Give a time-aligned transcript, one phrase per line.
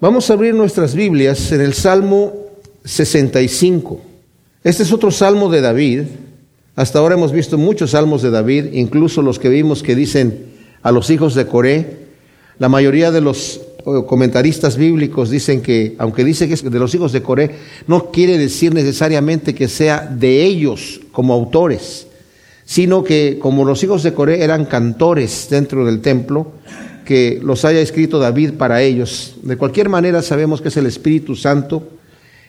[0.00, 2.32] Vamos a abrir nuestras Biblias en el Salmo
[2.86, 4.00] 65.
[4.64, 6.04] Este es otro salmo de David.
[6.74, 10.46] Hasta ahora hemos visto muchos salmos de David, incluso los que vimos que dicen
[10.80, 11.98] a los hijos de Coré.
[12.58, 16.94] La mayoría de los eh, comentaristas bíblicos dicen que, aunque dice que es de los
[16.94, 17.56] hijos de Coré,
[17.86, 22.06] no quiere decir necesariamente que sea de ellos como autores,
[22.64, 26.52] sino que como los hijos de Coré eran cantores dentro del templo,
[27.10, 29.34] que los haya escrito David para ellos.
[29.42, 31.82] De cualquier manera sabemos que es el Espíritu Santo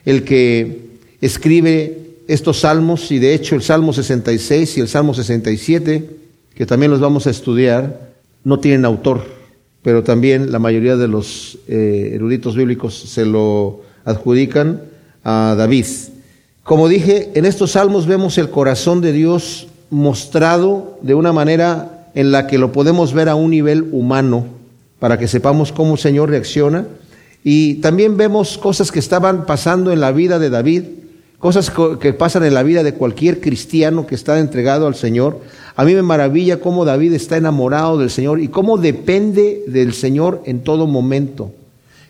[0.05, 0.81] el que
[1.20, 6.09] escribe estos salmos y de hecho el Salmo 66 y el Salmo 67,
[6.54, 8.12] que también los vamos a estudiar,
[8.44, 9.26] no tienen autor,
[9.82, 14.84] pero también la mayoría de los eh, eruditos bíblicos se lo adjudican
[15.23, 15.88] a David.
[16.62, 22.32] Como dije, en estos salmos vemos el corazón de Dios mostrado de una manera en
[22.32, 24.46] la que lo podemos ver a un nivel humano,
[25.02, 26.86] para que sepamos cómo el Señor reacciona.
[27.44, 30.84] Y también vemos cosas que estaban pasando en la vida de David,
[31.40, 35.40] cosas que pasan en la vida de cualquier cristiano que está entregado al Señor.
[35.76, 40.43] A mí me maravilla cómo David está enamorado del Señor y cómo depende del Señor
[40.46, 41.52] en todo momento.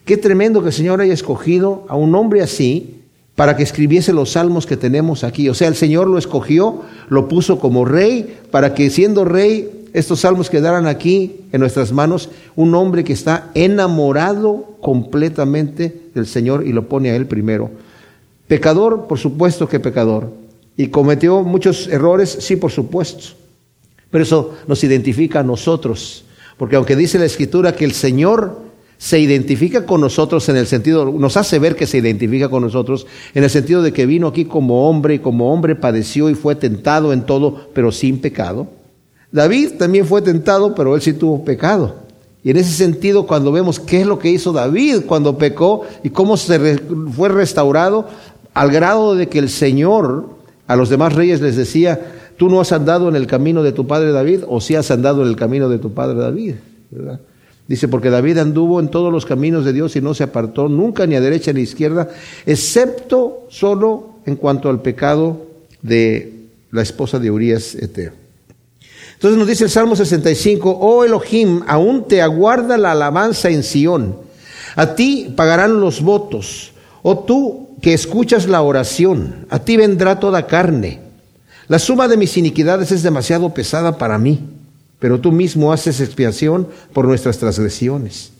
[0.04, 3.04] Qué tremendo que el Señor haya escogido a un hombre así
[3.36, 5.48] para que escribiese los salmos que tenemos aquí.
[5.48, 10.22] O sea, el Señor lo escogió, lo puso como rey, para que siendo rey estos
[10.22, 16.72] salmos quedaran aquí en nuestras manos, un hombre que está enamorado completamente del Señor y
[16.72, 17.70] lo pone a Él primero.
[18.48, 20.32] Pecador, por supuesto que pecador.
[20.78, 23.36] Y cometió muchos errores, sí, por supuesto.
[24.10, 26.26] Pero eso nos identifica a nosotros.
[26.58, 28.60] Porque aunque dice la Escritura que el Señor
[28.98, 33.08] se identifica con nosotros en el sentido, nos hace ver que se identifica con nosotros,
[33.34, 36.56] en el sentido de que vino aquí como hombre y como hombre padeció y fue
[36.56, 38.68] tentado en todo, pero sin pecado.
[39.32, 41.96] David también fue tentado, pero él sí tuvo pecado.
[42.44, 46.10] Y en ese sentido, cuando vemos qué es lo que hizo David cuando pecó y
[46.10, 46.78] cómo se
[47.16, 48.08] fue restaurado,
[48.54, 50.26] al grado de que el Señor
[50.68, 52.00] a los demás reyes les decía,
[52.38, 55.22] tú no has andado en el camino de tu padre David, o si has andado
[55.22, 56.56] en el camino de tu padre David.
[57.68, 61.06] Dice, porque David anduvo en todos los caminos de Dios y no se apartó nunca
[61.06, 62.10] ni a derecha ni a izquierda,
[62.46, 65.46] excepto solo en cuanto al pecado
[65.82, 66.34] de
[66.72, 68.21] la esposa de Urias Eteo.
[69.22, 74.16] Entonces nos dice el Salmo 65, oh Elohim, aún te aguarda la alabanza en Sión.
[74.76, 76.72] A ti pagarán los votos.
[77.04, 81.02] Oh tú que escuchas la oración, a ti vendrá toda carne.
[81.68, 84.40] La suma de mis iniquidades es demasiado pesada para mí,
[84.98, 88.32] pero tú mismo haces expiación por nuestras transgresiones.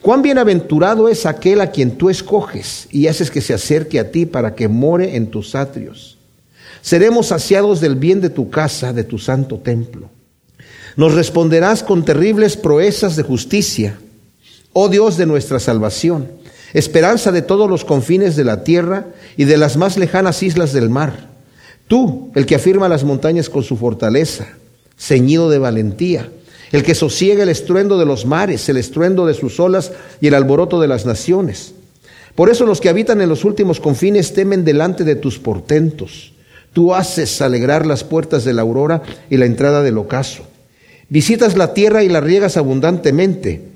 [0.00, 4.26] Cuán bienaventurado es aquel a quien tú escoges y haces que se acerque a ti
[4.26, 6.11] para que more en tus atrios.
[6.82, 10.10] Seremos saciados del bien de tu casa, de tu santo templo.
[10.96, 13.98] Nos responderás con terribles proezas de justicia,
[14.72, 16.28] oh Dios de nuestra salvación,
[16.74, 19.06] esperanza de todos los confines de la tierra
[19.36, 21.30] y de las más lejanas islas del mar.
[21.86, 24.48] Tú, el que afirma las montañas con su fortaleza,
[24.98, 26.28] ceñido de valentía,
[26.72, 30.34] el que sosiega el estruendo de los mares, el estruendo de sus olas y el
[30.34, 31.74] alboroto de las naciones.
[32.34, 36.31] Por eso los que habitan en los últimos confines temen delante de tus portentos.
[36.72, 40.44] Tú haces alegrar las puertas de la aurora y la entrada del ocaso.
[41.08, 43.68] Visitas la tierra y la riegas abundantemente.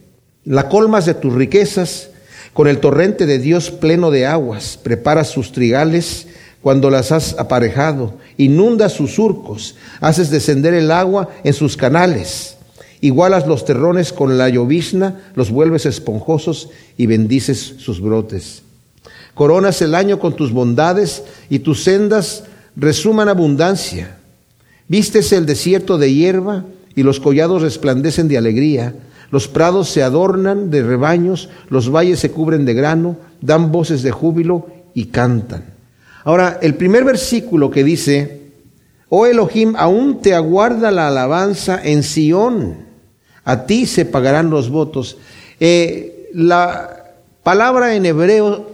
[0.45, 2.09] La colmas de tus riquezas
[2.55, 4.79] con el torrente de Dios pleno de aguas.
[4.83, 6.29] Preparas sus trigales
[6.63, 8.15] cuando las has aparejado.
[8.39, 9.77] Inundas sus surcos.
[10.01, 12.57] Haces descender el agua en sus canales.
[13.03, 18.63] Igualas los terrones con la llovizna, los vuelves esponjosos y bendices sus brotes.
[19.35, 22.45] Coronas el año con tus bondades y tus sendas
[22.77, 24.19] resuman abundancia.
[24.89, 26.65] Vístese el desierto de hierba
[26.95, 28.95] y los collados resplandecen de alegría.
[29.31, 34.13] Los prados se adornan de rebaños, los valles se cubren de grano, dan voces de
[34.13, 35.65] júbilo y cantan.
[36.23, 38.43] Ahora, el primer versículo que dice,
[39.09, 42.87] oh Elohim, aún te aguarda la alabanza en Sión,
[43.45, 45.19] a ti se pagarán los votos.
[45.59, 48.71] Eh, la palabra en hebreo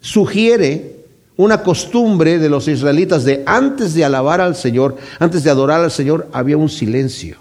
[0.00, 0.93] sugiere
[1.36, 5.90] una costumbre de los israelitas de antes de alabar al Señor, antes de adorar al
[5.90, 7.36] Señor, había un silencio.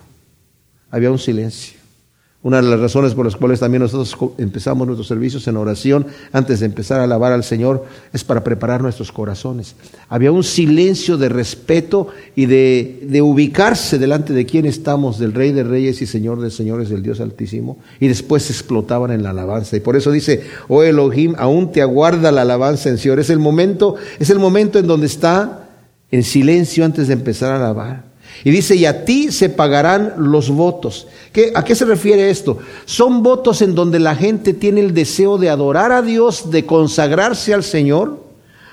[0.90, 1.83] Había un silencio.
[2.44, 6.60] Una de las razones por las cuales también nosotros empezamos nuestros servicios en oración antes
[6.60, 9.76] de empezar a alabar al Señor es para preparar nuestros corazones.
[10.10, 15.64] Había un silencio de respeto y de, ubicarse delante de quién estamos, del Rey de
[15.64, 19.78] Reyes y Señor de Señores, del Dios Altísimo, y después explotaban en la alabanza.
[19.78, 23.22] Y por eso dice, oh Elohim, aún te aguarda la alabanza en Señor.
[23.22, 25.70] Es el momento, es el momento en donde está
[26.12, 28.13] en silencio antes de empezar a alabar.
[28.44, 31.08] Y dice, y a ti se pagarán los votos.
[31.32, 32.58] ¿Qué, ¿A qué se refiere esto?
[32.86, 37.54] Son votos en donde la gente tiene el deseo de adorar a Dios, de consagrarse
[37.54, 38.22] al Señor.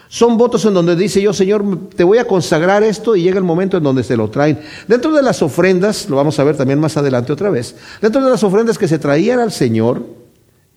[0.08, 1.64] Son votos en donde dice yo, Señor,
[1.94, 4.58] te voy a consagrar esto y llega el momento en donde se lo traen.
[4.88, 8.28] Dentro de las ofrendas, lo vamos a ver también más adelante otra vez, dentro de
[8.28, 10.05] las ofrendas que se traían al Señor,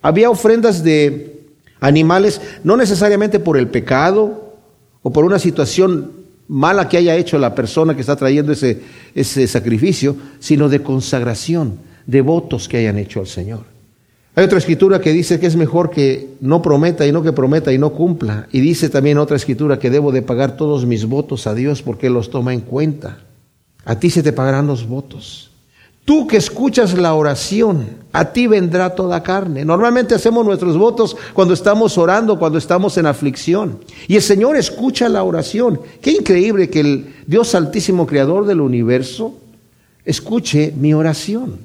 [0.02, 1.48] había ofrendas de
[1.80, 4.54] animales, no necesariamente por el pecado
[5.02, 8.80] o por una situación mala que haya hecho la persona que está trayendo ese,
[9.14, 13.74] ese sacrificio, sino de consagración, de votos que hayan hecho al Señor.
[14.36, 17.72] Hay otra escritura que dice que es mejor que no prometa y no que prometa
[17.72, 18.48] y no cumpla.
[18.50, 22.10] Y dice también otra escritura que debo de pagar todos mis votos a Dios porque
[22.10, 23.18] los toma en cuenta.
[23.84, 25.52] A ti se te pagarán los votos.
[26.04, 29.64] Tú que escuchas la oración, a ti vendrá toda carne.
[29.64, 33.78] Normalmente hacemos nuestros votos cuando estamos orando, cuando estamos en aflicción.
[34.06, 35.80] Y el Señor escucha la oración.
[36.02, 39.34] Qué increíble que el Dios Altísimo, Creador del universo,
[40.04, 41.58] escuche mi oración.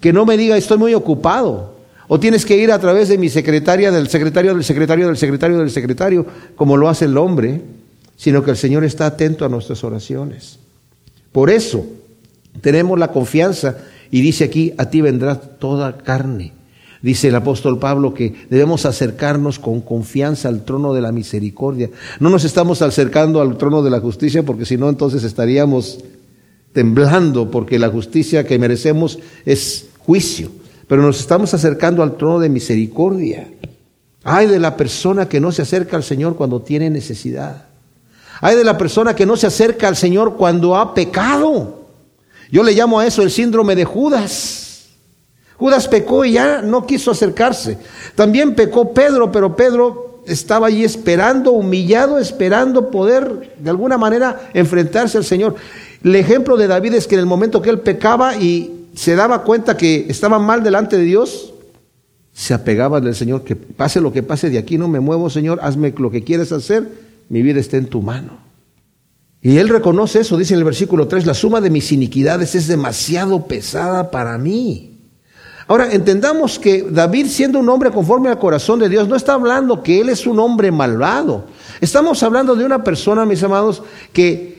[0.00, 1.76] Que no me diga estoy muy ocupado.
[2.08, 5.58] O tienes que ir a través de mi secretaria, del secretario, del secretario, del secretario,
[5.58, 7.62] del secretario, como lo hace el hombre,
[8.16, 10.58] sino que el Señor está atento a nuestras oraciones.
[11.32, 11.84] Por eso,
[12.60, 13.76] tenemos la confianza
[14.10, 16.52] y dice aquí, a ti vendrá toda carne.
[17.02, 21.90] Dice el apóstol Pablo que debemos acercarnos con confianza al trono de la misericordia.
[22.20, 26.00] No nos estamos acercando al trono de la justicia porque si no entonces estaríamos
[26.72, 30.50] temblando porque la justicia que merecemos es juicio.
[30.88, 33.48] Pero nos estamos acercando al trono de misericordia.
[34.24, 37.66] Ay de la persona que no se acerca al Señor cuando tiene necesidad.
[38.40, 41.75] Ay de la persona que no se acerca al Señor cuando ha pecado.
[42.50, 44.86] Yo le llamo a eso el síndrome de Judas.
[45.56, 47.78] Judas pecó y ya no quiso acercarse.
[48.14, 55.18] También pecó Pedro, pero Pedro estaba allí esperando, humillado, esperando poder de alguna manera enfrentarse
[55.18, 55.54] al Señor.
[56.02, 59.42] El ejemplo de David es que en el momento que él pecaba y se daba
[59.42, 61.54] cuenta que estaba mal delante de Dios,
[62.32, 65.58] se apegaba al Señor, que pase lo que pase de aquí, no me muevo, Señor,
[65.62, 66.86] hazme lo que quieres hacer,
[67.30, 68.45] mi vida está en tu mano.
[69.46, 72.66] Y él reconoce eso, dice en el versículo 3, la suma de mis iniquidades es
[72.66, 74.98] demasiado pesada para mí.
[75.68, 79.84] Ahora, entendamos que David, siendo un hombre conforme al corazón de Dios, no está hablando
[79.84, 81.44] que él es un hombre malvado.
[81.80, 84.55] Estamos hablando de una persona, mis amados, que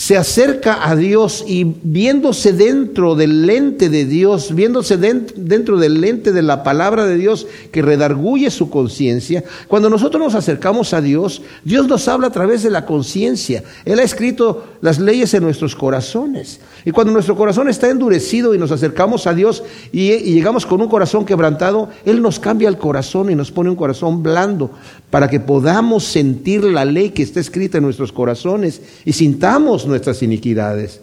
[0.00, 6.32] se acerca a Dios y viéndose dentro del lente de Dios, viéndose dentro del lente
[6.32, 11.42] de la palabra de Dios que redarguye su conciencia, cuando nosotros nos acercamos a Dios,
[11.64, 13.62] Dios nos habla a través de la conciencia.
[13.84, 16.60] Él ha escrito las leyes en nuestros corazones.
[16.86, 19.62] Y cuando nuestro corazón está endurecido y nos acercamos a Dios
[19.92, 23.68] y, y llegamos con un corazón quebrantado, Él nos cambia el corazón y nos pone
[23.68, 24.70] un corazón blando
[25.10, 30.22] para que podamos sentir la ley que está escrita en nuestros corazones y sintamos nuestras
[30.22, 31.00] iniquidades.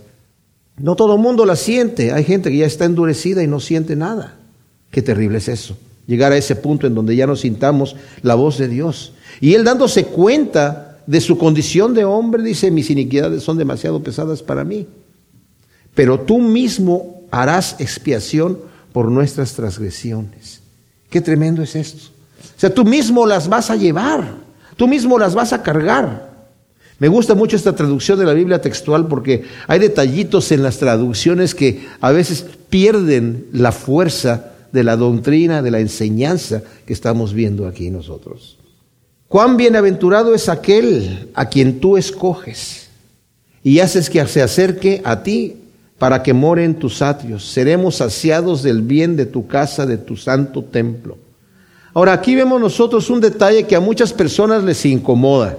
[0.78, 3.96] No todo el mundo la siente, hay gente que ya está endurecida y no siente
[3.96, 4.36] nada.
[4.92, 8.58] Qué terrible es eso, llegar a ese punto en donde ya no sintamos la voz
[8.58, 9.14] de Dios.
[9.42, 14.44] Y él dándose cuenta de su condición de hombre, dice, mis iniquidades son demasiado pesadas
[14.44, 14.88] para mí.
[15.96, 18.60] Pero tú mismo harás expiación
[18.94, 20.62] por nuestras transgresiones.
[21.10, 22.12] Qué tremendo es esto.
[22.56, 24.36] O sea, tú mismo las vas a llevar,
[24.76, 26.37] tú mismo las vas a cargar.
[27.00, 31.54] Me gusta mucho esta traducción de la Biblia textual porque hay detallitos en las traducciones
[31.54, 37.68] que a veces pierden la fuerza de la doctrina, de la enseñanza que estamos viendo
[37.68, 38.58] aquí nosotros.
[39.28, 42.88] Cuán bienaventurado es aquel a quien tú escoges
[43.62, 45.58] y haces que se acerque a ti
[46.00, 47.46] para que more en tus atrios.
[47.46, 51.18] Seremos saciados del bien de tu casa, de tu santo templo.
[51.94, 55.58] Ahora aquí vemos nosotros un detalle que a muchas personas les incomoda.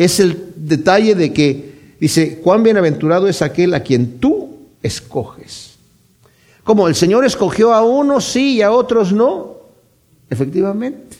[0.00, 5.72] Es el detalle de que dice, cuán bienaventurado es aquel a quien tú escoges.
[6.64, 9.58] Como el Señor escogió a unos sí y a otros no.
[10.30, 11.18] Efectivamente.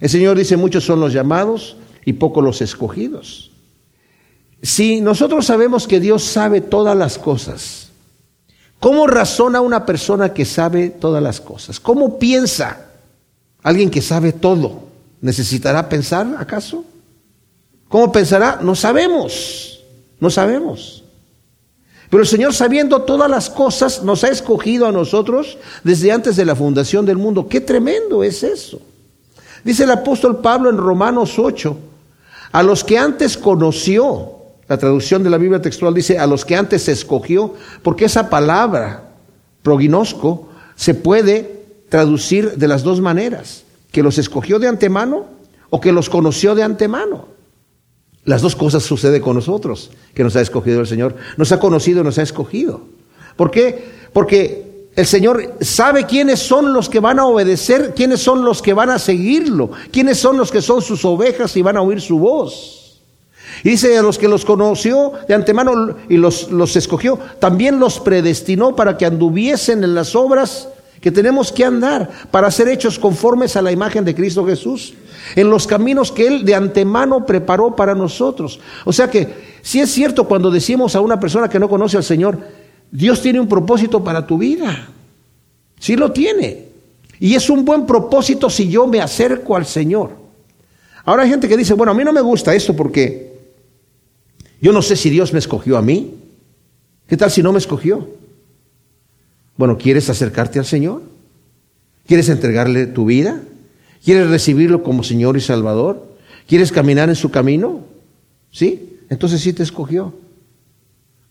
[0.00, 1.76] El Señor dice, muchos son los llamados
[2.06, 3.50] y pocos los escogidos.
[4.62, 7.90] Si nosotros sabemos que Dios sabe todas las cosas,
[8.80, 11.80] ¿cómo razona una persona que sabe todas las cosas?
[11.80, 12.86] ¿Cómo piensa?
[13.62, 14.84] Alguien que sabe todo,
[15.20, 16.86] ¿necesitará pensar acaso?
[17.94, 18.58] ¿Cómo pensará?
[18.60, 19.84] No sabemos,
[20.18, 21.04] no sabemos.
[22.10, 26.44] Pero el Señor, sabiendo todas las cosas, nos ha escogido a nosotros desde antes de
[26.44, 27.46] la fundación del mundo.
[27.48, 28.80] Qué tremendo es eso.
[29.62, 31.78] Dice el apóstol Pablo en Romanos 8,
[32.50, 36.56] a los que antes conoció, la traducción de la Biblia textual dice, a los que
[36.56, 39.04] antes escogió, porque esa palabra,
[39.62, 45.26] proginosco, se puede traducir de las dos maneras, que los escogió de antemano
[45.70, 47.33] o que los conoció de antemano.
[48.24, 51.14] Las dos cosas suceden con nosotros, que nos ha escogido el Señor.
[51.36, 52.80] Nos ha conocido, nos ha escogido.
[53.36, 53.84] ¿Por qué?
[54.12, 58.72] Porque el Señor sabe quiénes son los que van a obedecer, quiénes son los que
[58.72, 62.18] van a seguirlo, quiénes son los que son sus ovejas y van a oír su
[62.18, 63.02] voz.
[63.62, 68.00] Y dice a los que los conoció de antemano y los, los escogió, también los
[68.00, 70.68] predestinó para que anduviesen en las obras
[71.04, 74.94] que tenemos que andar para ser hechos conformes a la imagen de Cristo Jesús,
[75.36, 78.58] en los caminos que Él de antemano preparó para nosotros.
[78.86, 82.04] O sea que, si es cierto cuando decimos a una persona que no conoce al
[82.04, 82.38] Señor,
[82.90, 84.88] Dios tiene un propósito para tu vida.
[85.78, 86.68] Sí lo tiene.
[87.20, 90.12] Y es un buen propósito si yo me acerco al Señor.
[91.04, 93.30] Ahora hay gente que dice, bueno, a mí no me gusta esto porque
[94.58, 96.14] yo no sé si Dios me escogió a mí.
[97.06, 98.08] ¿Qué tal si no me escogió?
[99.56, 101.02] Bueno, ¿quieres acercarte al Señor?
[102.06, 103.40] ¿Quieres entregarle tu vida?
[104.04, 106.14] ¿Quieres recibirlo como Señor y Salvador?
[106.46, 107.80] ¿Quieres caminar en su camino?
[108.50, 108.98] ¿Sí?
[109.08, 110.12] Entonces sí te escogió.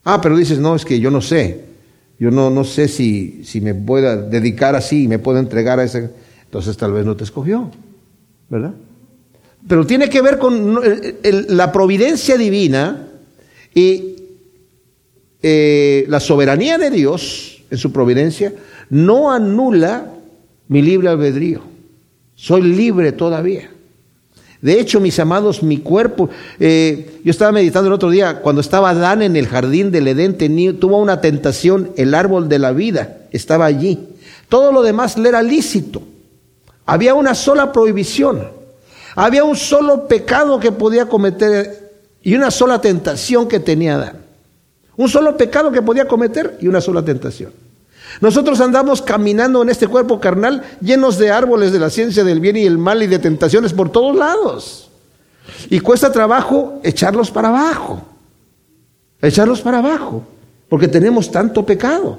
[0.04, 1.66] Ah, pero dices, no, es que yo no sé.
[2.20, 6.10] Yo no, no sé si, si me pueda dedicar así, me puedo entregar a ese.
[6.46, 7.70] Entonces tal vez no te escogió,
[8.50, 8.74] ¿verdad?
[9.68, 10.80] Pero tiene que ver con
[11.50, 13.08] la providencia divina
[13.74, 14.16] y
[15.42, 18.54] eh, la soberanía de Dios en su providencia,
[18.92, 20.06] no anula
[20.68, 21.62] mi libre albedrío.
[22.36, 23.72] Soy libre todavía.
[24.62, 28.92] De hecho, mis amados, mi cuerpo, eh, yo estaba meditando el otro día, cuando estaba
[28.92, 30.38] Adán en el jardín del Edén,
[30.78, 34.08] tuvo una tentación, el árbol de la vida estaba allí.
[34.50, 36.04] Todo lo demás le era lícito.
[36.86, 38.50] Había una sola prohibición.
[39.16, 44.18] Había un solo pecado que podía cometer y una sola tentación que tenía Adán.
[44.96, 47.63] Un solo pecado que podía cometer y una sola tentación.
[48.22, 52.58] Nosotros andamos caminando en este cuerpo carnal llenos de árboles de la ciencia del bien
[52.58, 54.90] y el mal y de tentaciones por todos lados.
[55.70, 58.02] Y cuesta trabajo echarlos para abajo.
[59.22, 60.24] Echarlos para abajo.
[60.70, 62.18] Porque tenemos tanto pecado.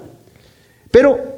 [0.90, 1.33] Pero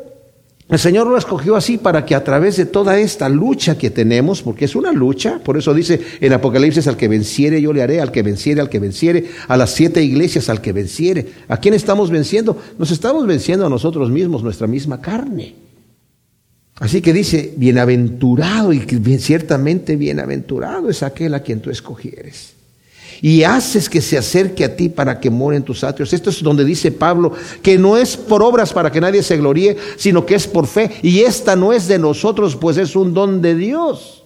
[0.68, 4.42] el Señor lo escogió así para que a través de toda esta lucha que tenemos,
[4.42, 8.00] porque es una lucha, por eso dice en Apocalipsis, al que venciere yo le haré,
[8.00, 11.28] al que venciere, al que venciere, a las siete iglesias, al que venciere.
[11.46, 12.60] ¿A quién estamos venciendo?
[12.78, 15.54] Nos estamos venciendo a nosotros mismos, nuestra misma carne.
[16.80, 18.80] Así que dice, bienaventurado y
[19.18, 22.55] ciertamente bienaventurado es aquel a quien tú escogieres
[23.20, 26.12] y haces que se acerque a ti para que more en tus atrios.
[26.12, 27.32] Esto es donde dice Pablo
[27.62, 30.90] que no es por obras para que nadie se gloríe, sino que es por fe.
[31.02, 34.24] Y esta no es de nosotros, pues es un don de Dios.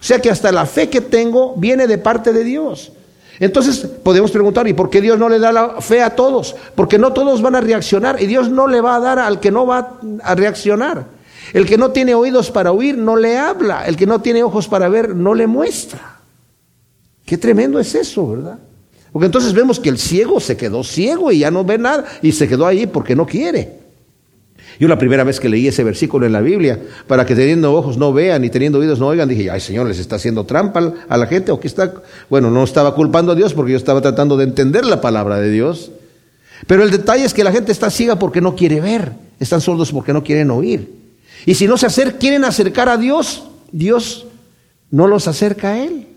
[0.00, 2.92] O sea que hasta la fe que tengo viene de parte de Dios.
[3.40, 6.54] Entonces podemos preguntar, ¿y por qué Dios no le da la fe a todos?
[6.74, 9.50] Porque no todos van a reaccionar y Dios no le va a dar al que
[9.50, 11.06] no va a reaccionar.
[11.52, 14.68] El que no tiene oídos para oír no le habla, el que no tiene ojos
[14.68, 16.13] para ver no le muestra.
[17.24, 18.58] Qué tremendo es eso, ¿verdad?
[19.12, 22.32] Porque entonces vemos que el ciego se quedó ciego y ya no ve nada y
[22.32, 23.84] se quedó ahí porque no quiere.
[24.80, 27.96] Yo la primera vez que leí ese versículo en la Biblia, para que teniendo ojos
[27.96, 31.16] no vean y teniendo oídos no oigan, dije, ay Señor, les está haciendo trampa a
[31.16, 31.94] la gente o que está...
[32.28, 35.50] Bueno, no estaba culpando a Dios porque yo estaba tratando de entender la palabra de
[35.50, 35.92] Dios.
[36.66, 39.92] Pero el detalle es que la gente está ciega porque no quiere ver, están sordos
[39.92, 40.92] porque no quieren oír.
[41.46, 44.26] Y si no se acercan, quieren acercar a Dios, Dios
[44.90, 46.08] no los acerca a Él.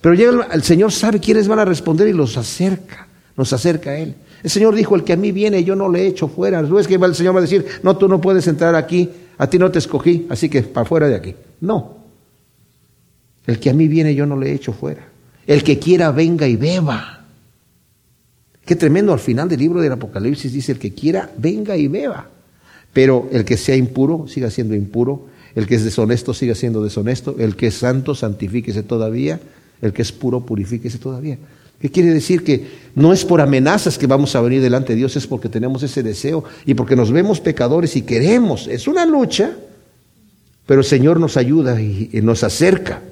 [0.00, 3.98] Pero llega el, Señor sabe quiénes van a responder y los acerca, nos acerca a
[3.98, 4.14] Él.
[4.42, 6.62] El Señor dijo, el que a mí viene, yo no le echo fuera.
[6.62, 9.48] No es que el Señor va a decir, no, tú no puedes entrar aquí, a
[9.48, 11.34] ti no te escogí, así que para fuera de aquí.
[11.60, 11.96] No.
[13.46, 15.08] El que a mí viene, yo no le echo fuera.
[15.46, 17.24] El que quiera, venga y beba.
[18.64, 22.28] Qué tremendo, al final del libro del Apocalipsis dice, el que quiera, venga y beba.
[22.92, 25.26] Pero el que sea impuro, siga siendo impuro.
[25.54, 27.36] El que es deshonesto, siga siendo deshonesto.
[27.38, 29.40] El que es santo, santifíquese todavía.
[29.80, 31.38] El que es puro, purifíquese todavía.
[31.80, 32.42] ¿Qué quiere decir?
[32.42, 35.82] Que no es por amenazas que vamos a venir delante de Dios, es porque tenemos
[35.82, 38.66] ese deseo y porque nos vemos pecadores y queremos.
[38.66, 39.52] Es una lucha,
[40.66, 43.02] pero el Señor nos ayuda y, nos acerca.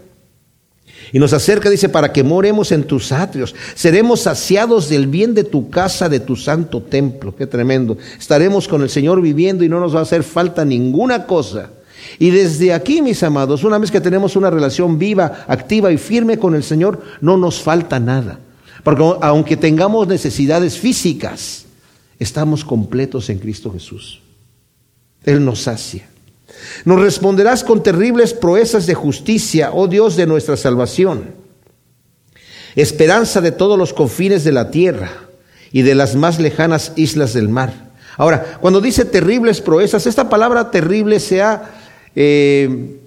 [1.12, 3.54] Y nos acerca, dice, para que moremos en tus atrios.
[3.76, 7.37] Seremos saciados del bien de tu casa, de tu santo templo.
[7.37, 7.96] Qué tremendo.
[8.18, 11.70] Estaremos con el Señor viviendo y no nos va a hacer falta ninguna cosa.
[12.18, 16.38] Y desde aquí, mis amados, una vez que tenemos una relación viva, activa y firme
[16.38, 18.38] con el Señor, no nos falta nada.
[18.82, 21.66] Porque aunque tengamos necesidades físicas,
[22.18, 24.20] estamos completos en Cristo Jesús.
[25.25, 26.08] Él nos sacia.
[26.85, 31.35] Nos responderás con terribles proezas de justicia, oh Dios de nuestra salvación.
[32.76, 35.11] Esperanza de todos los confines de la tierra
[35.73, 37.90] y de las más lejanas islas del mar.
[38.16, 41.75] Ahora, cuando dice terribles proezas, esta palabra terrible se ha
[42.16, 42.99] eh,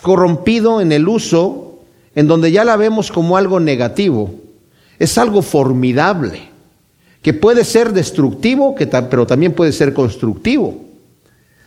[0.00, 1.78] corrompido en el uso
[2.14, 4.34] en donde ya la vemos como algo negativo,
[4.98, 6.48] es algo formidable,
[7.22, 10.82] que puede ser destructivo, que pero también puede ser constructivo.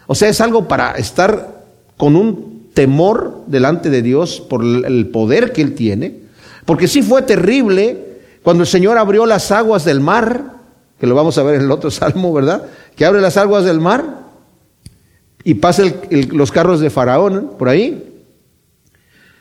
[0.07, 1.63] O sea, es algo para estar
[1.95, 6.19] con un temor delante de Dios por el poder que Él tiene,
[6.65, 10.53] porque sí fue terrible cuando el Señor abrió las aguas del mar,
[10.99, 12.63] que lo vamos a ver en el otro salmo, ¿verdad?
[12.95, 14.22] Que abre las aguas del mar
[15.43, 18.11] y pasa los carros de Faraón por ahí.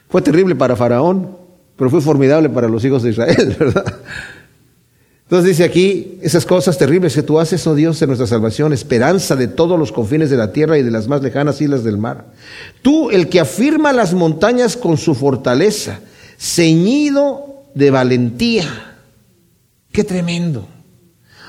[0.08, 1.36] Fue terrible para Faraón,
[1.76, 4.00] pero fue formidable para los hijos de Israel, ¿verdad?
[5.24, 9.34] Entonces dice aquí, esas cosas terribles que tú haces, oh Dios, de nuestra salvación, esperanza
[9.34, 12.26] de todos los confines de la tierra y de las más lejanas islas del mar.
[12.82, 16.00] Tú, el que afirma las montañas con su fortaleza,
[16.38, 18.66] ceñido de valentía.
[19.90, 20.68] Qué tremendo.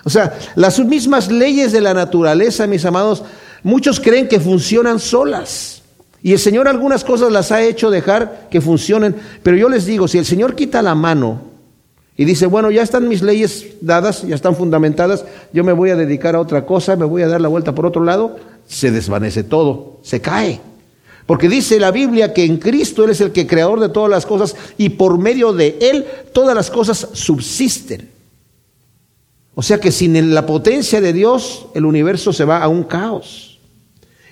[0.06, 3.24] O sea, las mismas leyes de la naturaleza, mis amados,
[3.64, 5.82] muchos creen que funcionan solas.
[6.22, 9.16] Y el Señor algunas cosas las ha hecho dejar que funcionen.
[9.44, 11.42] Pero yo les digo, si el Señor quita la mano
[12.16, 15.96] y dice, bueno, ya están mis leyes dadas, ya están fundamentadas, yo me voy a
[15.96, 19.44] dedicar a otra cosa, me voy a dar la vuelta por otro lado, se desvanece
[19.44, 20.62] todo, se cae.
[21.26, 24.26] Porque dice la Biblia que en Cristo Él es el que creador de todas las
[24.26, 28.10] cosas y por medio de Él todas las cosas subsisten.
[29.56, 33.53] O sea que sin la potencia de Dios el universo se va a un caos.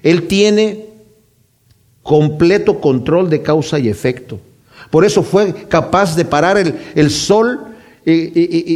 [0.04, 0.86] Él tiene
[2.04, 4.40] completo control de causa y efecto.
[4.90, 7.72] Por eso fue capaz de parar el, el sol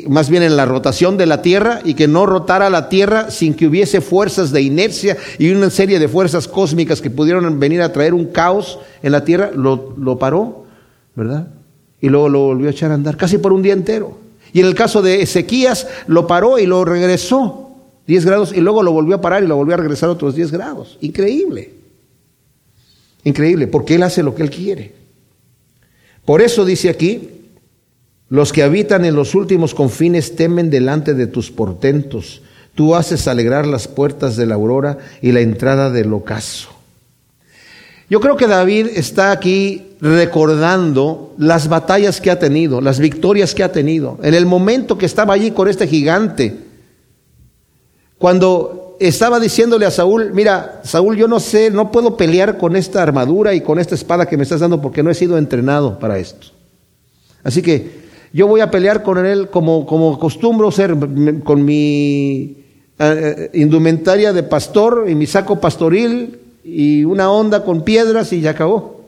[0.07, 3.55] más bien en la rotación de la Tierra y que no rotara la Tierra sin
[3.55, 7.91] que hubiese fuerzas de inercia y una serie de fuerzas cósmicas que pudieron venir a
[7.91, 10.65] traer un caos en la Tierra, lo, lo paró,
[11.15, 11.47] ¿verdad?
[12.01, 14.19] Y luego lo volvió a echar a andar, casi por un día entero.
[14.53, 17.64] Y en el caso de Ezequías, lo paró y lo regresó
[18.07, 20.51] 10 grados y luego lo volvió a parar y lo volvió a regresar otros 10
[20.51, 20.97] grados.
[21.01, 21.73] Increíble.
[23.23, 24.93] Increíble, porque Él hace lo que Él quiere.
[26.23, 27.29] Por eso dice aquí,
[28.29, 32.41] los que habitan en los últimos confines temen delante de tus portentos.
[32.75, 36.69] Tú haces alegrar las puertas de la aurora y la entrada del ocaso.
[38.09, 43.63] Yo creo que David está aquí recordando las batallas que ha tenido, las victorias que
[43.63, 44.19] ha tenido.
[44.21, 46.64] En el momento que estaba allí con este gigante,
[48.25, 53.03] cuando estaba diciéndole a Saúl, mira, Saúl, yo no sé, no puedo pelear con esta
[53.03, 56.17] armadura y con esta espada que me estás dando porque no he sido entrenado para
[56.17, 56.47] esto.
[57.43, 57.87] Así que
[58.33, 60.95] yo voy a pelear con él como, como acostumbro ser,
[61.43, 62.63] con mi
[62.97, 68.41] eh, eh, indumentaria de pastor y mi saco pastoril y una onda con piedras y
[68.41, 69.01] ya acabó.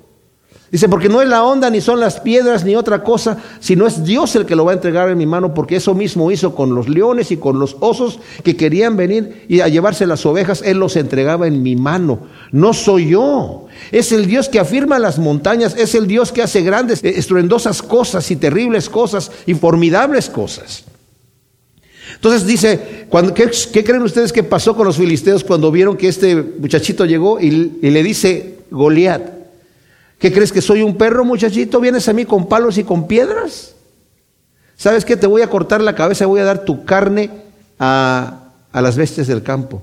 [0.69, 4.03] Dice, porque no es la onda, ni son las piedras, ni otra cosa, sino es
[4.03, 6.75] Dios el que lo va a entregar en mi mano, porque eso mismo hizo con
[6.75, 10.77] los leones y con los osos que querían venir y a llevarse las ovejas, Él
[10.77, 12.19] los entregaba en mi mano.
[12.51, 16.61] No soy yo, es el Dios que afirma las montañas, es el Dios que hace
[16.61, 20.83] grandes, eh, estruendosas cosas y terribles cosas y formidables cosas.
[22.13, 23.07] Entonces dice,
[23.71, 27.79] ¿qué, creen ustedes que pasó con los filisteos cuando vieron que este muchachito llegó y,
[27.81, 29.36] y le dice Goliat?
[30.19, 31.79] ¿Qué crees que soy un perro, muchachito?
[31.79, 33.75] ¿Vienes a mí con palos y con piedras?
[34.75, 35.15] ¿Sabes qué?
[35.15, 37.29] Te voy a cortar la cabeza, voy a dar tu carne
[37.79, 39.81] a, a las bestias del campo.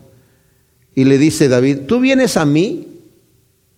[0.95, 2.89] Y le dice David, tú vienes a mí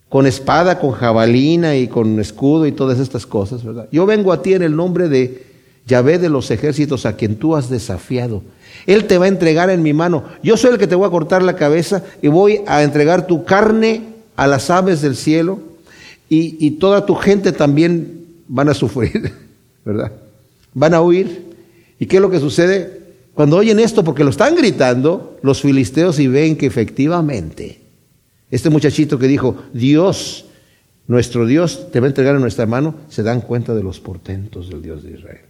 [0.09, 3.88] con espada, con jabalina y con escudo y todas estas cosas, ¿verdad?
[3.90, 5.45] Yo vengo a ti en el nombre de
[5.87, 8.42] Yahvé de los ejércitos a quien tú has desafiado.
[8.87, 10.25] Él te va a entregar en mi mano.
[10.42, 13.45] Yo soy el que te voy a cortar la cabeza y voy a entregar tu
[13.45, 14.05] carne
[14.37, 15.75] a las aves del cielo
[16.28, 19.32] y, toda tu gente también van a sufrir,
[19.84, 20.12] ¿verdad?
[20.74, 21.44] Van a huir.
[21.98, 23.00] ¿Y qué es lo que sucede?
[23.34, 27.80] Cuando oyen esto, porque lo están gritando, los filisteos y ven que efectivamente,
[28.50, 30.46] este muchachito que dijo, Dios,
[31.06, 34.68] nuestro Dios te va a entregar en nuestra mano, se dan cuenta de los portentos
[34.68, 35.40] del Dios de Israel.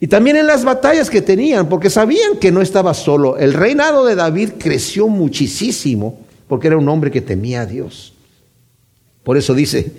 [0.00, 3.36] Y también en las batallas que tenían, porque sabían que no estaba solo.
[3.36, 8.14] El reinado de David creció muchísimo, porque era un hombre que temía a Dios.
[9.30, 9.92] Por eso dice,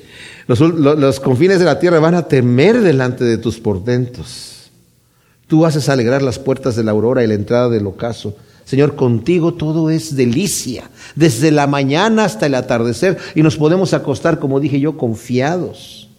[0.46, 4.70] los, confines de la tierra van a temer delante de tus portentos.
[5.48, 8.36] Tú haces alegrar las puertas de la aurora y la entrada del ocaso.
[8.66, 14.38] Señor, contigo todo es delicia, desde la mañana hasta el atardecer, y nos podemos acostar,
[14.38, 16.10] como dije yo, confiados.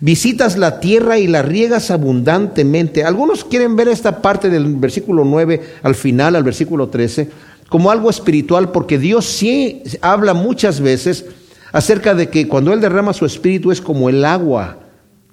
[0.00, 3.04] Visitas la tierra y la riegas abundantemente.
[3.04, 7.30] Algunos quieren ver esta parte del versículo 9 al final, al versículo 13,
[7.68, 11.26] como algo espiritual, porque Dios sí habla muchas veces
[11.72, 14.78] acerca de que cuando Él derrama su espíritu es como el agua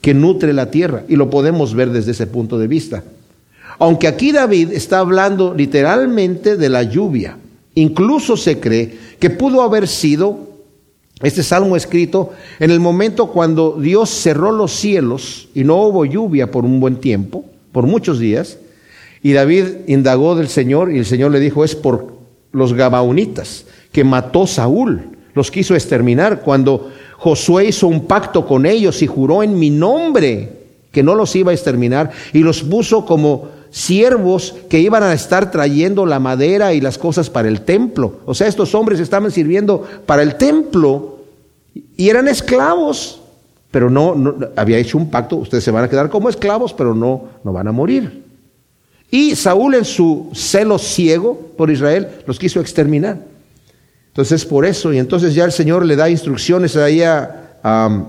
[0.02, 3.04] que nutre la tierra, y lo podemos ver desde ese punto de vista.
[3.80, 7.38] Aunque aquí David está hablando literalmente de la lluvia,
[7.76, 10.48] incluso se cree que pudo haber sido
[11.22, 16.52] Este salmo escrito en el momento cuando Dios cerró los cielos y no hubo lluvia
[16.52, 18.60] por un buen tiempo, por muchos días,
[19.24, 22.14] y David indagó del Señor y el Señor le dijo, es por
[22.52, 29.02] los Gabaonitas que mató Saúl, los quiso exterminar cuando Josué hizo un pacto con ellos
[29.02, 30.50] y juró en mi nombre
[30.92, 35.52] que no los iba a exterminar y los puso como siervos que iban a estar
[35.52, 38.22] trayendo la madera y las cosas para el templo.
[38.26, 41.20] O sea, estos hombres estaban sirviendo para el templo
[41.96, 43.22] y eran esclavos,
[43.72, 47.26] pero no, había hecho un pacto, ustedes se van a quedar como esclavos, pero no,
[47.44, 48.24] no van a morir.
[49.12, 53.37] Y Saúl en su celo ciego por Israel los quiso exterminar.
[54.18, 58.04] Entonces por eso, y entonces ya el Señor le da instrucciones ahí a, a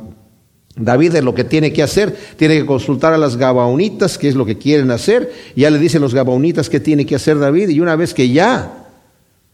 [0.74, 4.34] David de lo que tiene que hacer, tiene que consultar a las Gabaonitas, qué es
[4.34, 7.80] lo que quieren hacer, ya le dicen los Gabaonitas qué tiene que hacer David, y
[7.80, 8.86] una vez que ya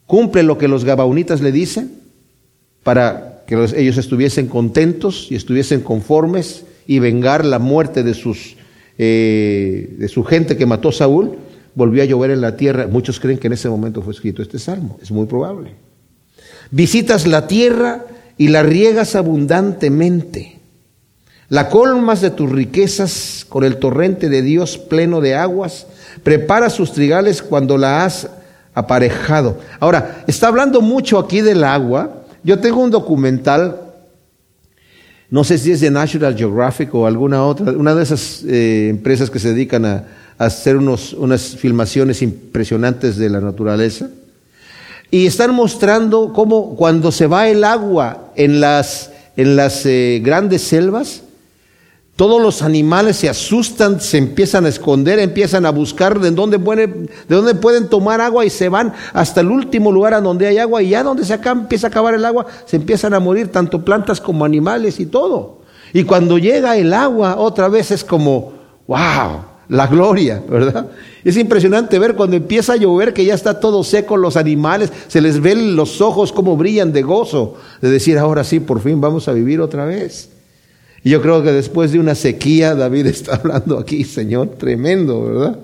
[0.07, 1.91] cumple lo que los Gabaonitas le dicen,
[2.85, 8.55] para que ellos estuviesen contentos y estuviesen conformes y vengar la muerte de, sus,
[8.97, 11.37] eh, de su gente que mató a Saúl,
[11.75, 12.87] volvió a llover en la tierra.
[12.87, 15.84] Muchos creen que en ese momento fue escrito este salmo, es muy probable.
[16.71, 18.05] Visitas la tierra
[18.37, 20.55] y la riegas abundantemente
[21.49, 25.87] la colmas de tus riquezas con el torrente de Dios pleno de aguas.
[26.23, 28.29] Prepara sus trigales cuando la has
[28.75, 29.59] aparejado.
[29.79, 32.25] Ahora, está hablando mucho aquí del agua.
[32.43, 33.81] Yo tengo un documental,
[35.31, 39.31] no sé si es de National Geographic o alguna otra, una de esas eh, empresas
[39.31, 40.05] que se dedican a,
[40.37, 44.11] hacer unos, unas filmaciones impresionantes de la naturaleza.
[45.15, 50.63] Y están mostrando cómo cuando se va el agua en las, en las eh, grandes
[50.63, 51.23] selvas,
[52.17, 57.09] todos los animales se asustan, se empiezan a esconder, empiezan a buscar de dónde, pueden,
[57.29, 60.59] de dónde pueden tomar agua y se van hasta el último lugar a donde hay
[60.59, 63.53] agua y ya donde se acá, empieza a acabar el agua, se empiezan a morir
[63.53, 65.61] tanto plantas como animales y todo.
[65.93, 68.53] Y cuando llega el agua otra vez es como,
[68.89, 70.91] wow, la gloria, ¿verdad?
[71.25, 75.21] Es impresionante ver cuando empieza a llover que ya está todo seco, los animales, se
[75.21, 79.29] les ven los ojos como brillan de gozo, de decir, ahora sí, por fin vamos
[79.29, 80.31] a vivir otra vez.
[81.03, 85.59] Y yo creo que después de una sequía, David está hablando aquí, Señor, tremendo, ¿verdad?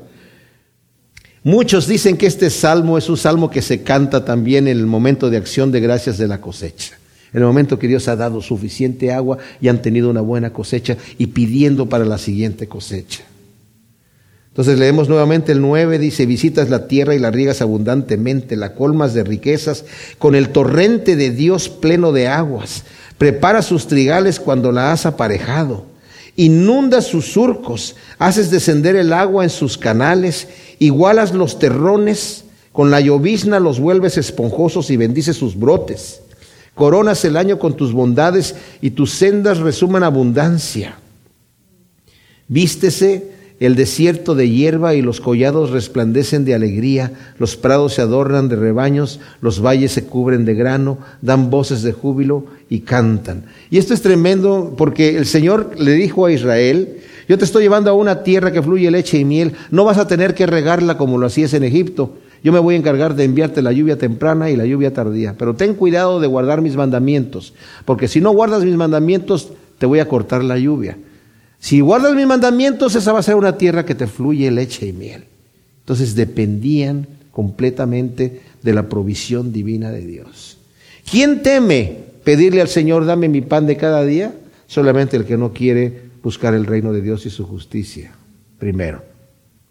[1.42, 5.30] Muchos dicen que este salmo es un salmo que se canta también en el momento
[5.30, 6.98] de acción de gracias de la cosecha.
[7.32, 10.98] En el momento que Dios ha dado suficiente agua y han tenido una buena cosecha
[11.16, 13.29] y pidiendo para la siguiente cosecha.
[14.50, 19.14] Entonces leemos nuevamente el 9, dice, visitas la tierra y la riegas abundantemente, la colmas
[19.14, 19.84] de riquezas,
[20.18, 22.82] con el torrente de Dios pleno de aguas.
[23.16, 25.86] Prepara sus trigales cuando la has aparejado.
[26.34, 30.48] Inunda sus surcos, haces descender el agua en sus canales,
[30.80, 36.22] igualas los terrones, con la llovizna los vuelves esponjosos y bendices sus brotes.
[36.74, 40.98] Coronas el año con tus bondades y tus sendas resuman abundancia.
[42.48, 48.49] Vístese el desierto de hierba y los collados resplandecen de alegría, los prados se adornan
[48.49, 53.44] de rebaños, los valles se cubren de grano, dan voces de júbilo y cantan.
[53.70, 57.90] Y esto es tremendo porque el Señor le dijo a Israel, yo te estoy llevando
[57.90, 61.18] a una tierra que fluye leche y miel, no vas a tener que regarla como
[61.18, 62.16] lo hacías en Egipto.
[62.42, 65.55] Yo me voy a encargar de enviarte la lluvia temprana y la lluvia tardía, pero
[65.55, 67.53] ten cuidado de guardar mis mandamientos,
[67.85, 70.96] porque si no guardas mis mandamientos, te voy a cortar la lluvia.
[71.61, 74.92] Si guardas mis mandamientos, esa va a ser una tierra que te fluye leche y
[74.92, 75.25] miel.
[75.81, 80.57] Entonces dependían completamente de la provisión divina de Dios.
[81.09, 84.35] ¿Quién teme pedirle al Señor, dame mi pan de cada día?
[84.66, 88.12] Solamente el que no quiere buscar el reino de Dios y su justicia
[88.59, 89.03] primero.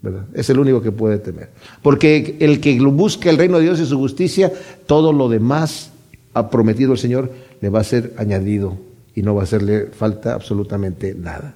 [0.02, 0.26] ¿verdad?
[0.34, 1.50] Es el único que puede temer.
[1.82, 4.52] Porque el que busca el reino de Dios y su justicia,
[4.86, 5.92] todo lo demás
[6.34, 8.78] ha prometido el Señor le va a ser añadido
[9.16, 11.56] y no va a hacerle falta absolutamente nada.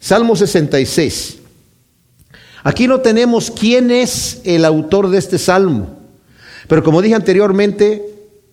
[0.00, 1.38] Salmo 66.
[2.64, 5.98] Aquí no tenemos quién es el autor de este salmo,
[6.66, 8.04] pero como dije anteriormente,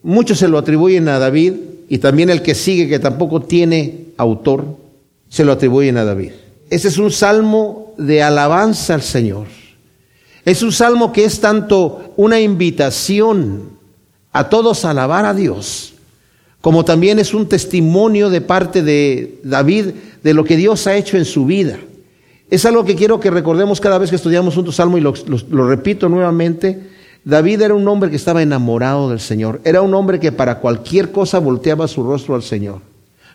[0.03, 1.53] muchos se lo atribuyen a David
[1.89, 4.77] y también el que sigue, que tampoco tiene autor,
[5.27, 6.31] se lo atribuyen a David.
[6.69, 9.47] Ese es un salmo de alabanza al Señor.
[10.45, 13.71] Es un salmo que es tanto una invitación
[14.31, 15.94] a todos a alabar a Dios,
[16.65, 19.86] como también es un testimonio de parte de David
[20.23, 21.78] de lo que Dios ha hecho en su vida.
[22.49, 25.13] Es algo que quiero que recordemos cada vez que estudiamos un salmo y lo,
[25.67, 26.80] repito nuevamente.
[27.23, 29.62] David era un hombre que estaba enamorado del Señor.
[29.63, 32.80] Era un hombre que para cualquier cosa volteaba su rostro al Señor.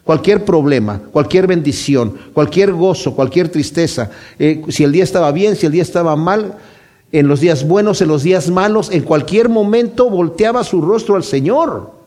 [0.02, 5.66] Cualquier problema, cualquier bendición, cualquier gozo, cualquier tristeza, eh, si el día estaba bien, si
[5.66, 6.56] el día estaba mal,
[7.12, 11.22] en los días buenos, en los días malos, en cualquier momento volteaba su rostro al
[11.22, 11.99] Señor.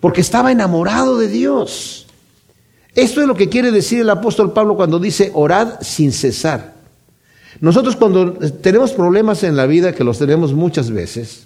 [0.00, 2.06] Porque estaba enamorado de Dios.
[2.94, 6.74] Esto es lo que quiere decir el apóstol Pablo cuando dice orad sin cesar.
[7.60, 11.44] Nosotros cuando tenemos problemas en la vida, que los tenemos muchas veces,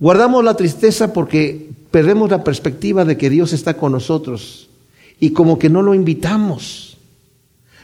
[0.00, 4.68] guardamos la tristeza porque perdemos la perspectiva de que Dios está con nosotros
[5.20, 6.98] y como que no lo invitamos.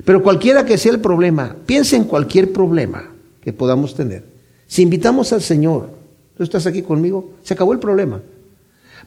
[0.05, 3.11] Pero cualquiera que sea el problema, piense en cualquier problema
[3.41, 4.25] que podamos tener.
[4.67, 5.91] Si invitamos al Señor,
[6.37, 8.21] tú estás aquí conmigo, se acabó el problema.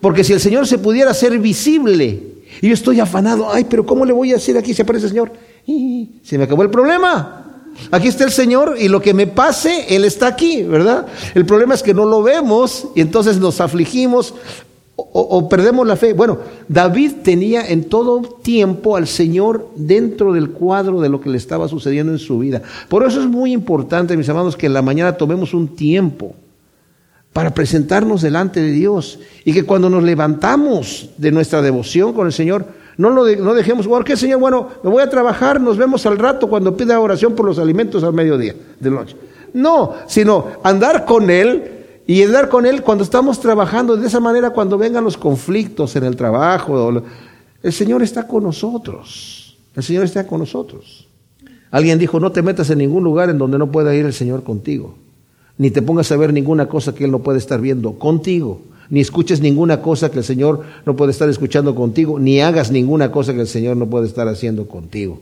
[0.06, 2.22] Porque si el Señor se pudiera hacer visible
[2.62, 4.72] y yo estoy afanado, ay, pero ¿cómo le voy a decir aquí?
[4.72, 5.32] Se aparece el Señor.
[6.22, 7.64] Se me acabó el problema.
[7.90, 11.08] Aquí está el Señor y lo que me pase, Él está aquí, ¿verdad?
[11.34, 14.36] El problema es que no lo vemos y entonces nos afligimos
[14.96, 16.14] o, perdemos la fe.
[16.14, 16.38] Bueno,
[16.68, 21.68] David tenía en todo tiempo al Señor dentro del cuadro de lo que le estaba
[21.68, 22.62] sucediendo en su vida.
[22.90, 26.36] Por eso es muy importante, mis amados, que en la mañana tomemos un tiempo
[27.36, 32.32] para presentarnos delante de Dios y que cuando nos levantamos de nuestra devoción con el
[32.32, 34.40] Señor, no, lo no dejemos, ¿por qué Señor?
[34.40, 38.06] Bueno, me voy a trabajar, nos vemos al rato cuando pida oración por los alimentos
[38.06, 39.18] al mediodía de noche.
[39.54, 43.98] No, sino andar con Él y andar con Él cuando estamos trabajando.
[43.98, 47.04] De esa manera, cuando vengan los conflictos en el trabajo,
[47.62, 49.58] el Señor está con nosotros.
[49.76, 51.10] El Señor está con nosotros.
[51.70, 54.42] Alguien dijo, no te metas en ningún lugar en donde no pueda ir el Señor
[54.44, 54.96] contigo.
[55.58, 59.00] Ni te pongas a ver ninguna cosa que Él no puede estar viendo contigo ni
[59.02, 63.34] escuches ninguna cosa que el Señor no puede estar escuchando contigo, ni hagas ninguna cosa
[63.34, 65.22] que el Señor no puede estar haciendo contigo.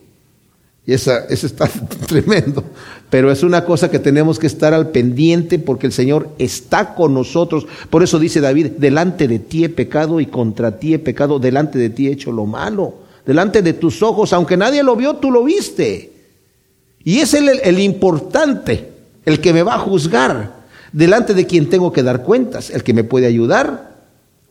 [0.86, 1.70] Y esa, eso está
[2.08, 2.64] tremendo.
[3.10, 7.14] Pero es una cosa que tenemos que estar al pendiente porque el Señor está con
[7.14, 7.66] nosotros.
[7.90, 11.80] Por eso dice David, delante de ti he pecado y contra ti he pecado, delante
[11.80, 12.96] de ti he hecho lo malo.
[13.26, 16.12] Delante de tus ojos, aunque nadie lo vio, tú lo viste.
[17.06, 18.90] Y es el, el importante,
[19.26, 22.94] el que me va a juzgar delante de quien tengo que dar cuentas, el que
[22.94, 23.94] me puede ayudar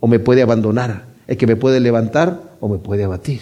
[0.00, 3.40] o me puede abandonar, el que me puede levantar o me puede abatir.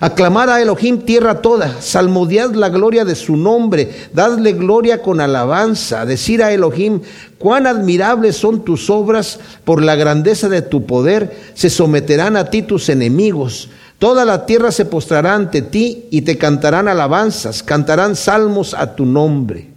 [0.00, 6.06] Aclamar a Elohim tierra toda, salmodiad la gloria de su nombre, dadle gloria con alabanza,
[6.06, 7.02] decir a Elohim,
[7.38, 12.62] cuán admirables son tus obras, por la grandeza de tu poder se someterán a ti
[12.62, 18.72] tus enemigos, toda la tierra se postrará ante ti y te cantarán alabanzas, cantarán salmos
[18.72, 19.71] a tu nombre.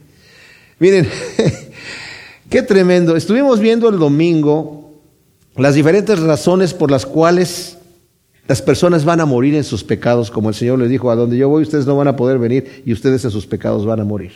[0.79, 1.07] Miren,
[2.49, 3.15] Qué tremendo.
[3.15, 4.93] Estuvimos viendo el domingo
[5.57, 7.77] las diferentes razones por las cuales
[8.47, 11.38] las personas van a morir en sus pecados, como el Señor les dijo, a donde
[11.38, 14.05] yo voy ustedes no van a poder venir y ustedes en sus pecados van a
[14.05, 14.31] morir.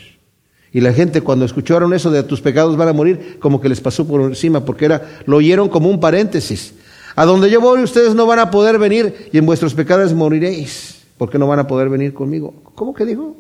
[0.72, 3.80] Y la gente cuando escucharon eso de tus pecados van a morir, como que les
[3.80, 6.74] pasó por encima, porque era, lo oyeron como un paréntesis.
[7.16, 11.04] A donde yo voy ustedes no van a poder venir y en vuestros pecados moriréis,
[11.18, 12.54] porque no van a poder venir conmigo.
[12.76, 13.36] ¿Cómo que dijo?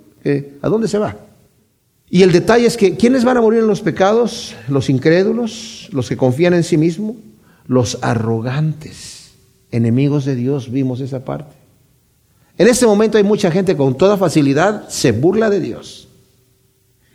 [0.61, 1.28] ¿A dónde se va?
[2.09, 4.55] Y el detalle es que, ¿quiénes van a morir en los pecados?
[4.67, 7.17] Los incrédulos, los que confían en sí mismos,
[7.67, 9.31] los arrogantes,
[9.71, 11.55] enemigos de Dios, vimos esa parte.
[12.57, 16.07] En este momento hay mucha gente con toda facilidad se burla de Dios.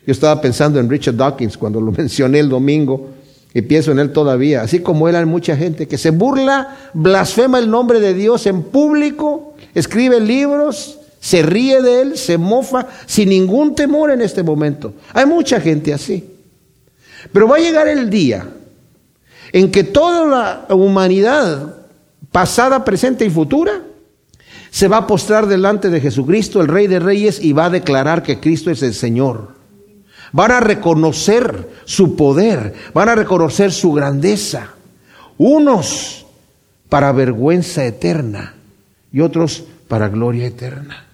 [0.06, 3.10] Yo estaba pensando en Richard Dawkins cuando lo mencioné el domingo
[3.52, 7.58] y pienso en él todavía, así como él hay mucha gente que se burla, blasfema
[7.58, 13.30] el nombre de Dios en público, escribe libros, se ríe de él, se mofa sin
[13.30, 14.92] ningún temor en este momento.
[15.14, 16.22] Hay mucha gente así.
[17.32, 18.46] Pero va a llegar el día
[19.50, 20.26] en que toda
[20.68, 21.76] la humanidad,
[22.30, 23.80] pasada, presente y futura,
[24.70, 28.22] se va a postrar delante de Jesucristo, el Rey de Reyes, y va a declarar
[28.22, 29.54] que Cristo es el Señor.
[30.30, 34.74] Van a reconocer su poder, van a reconocer su grandeza.
[35.38, 36.26] Unos
[36.90, 38.56] para vergüenza eterna
[39.10, 41.04] y otros para gloria eterna.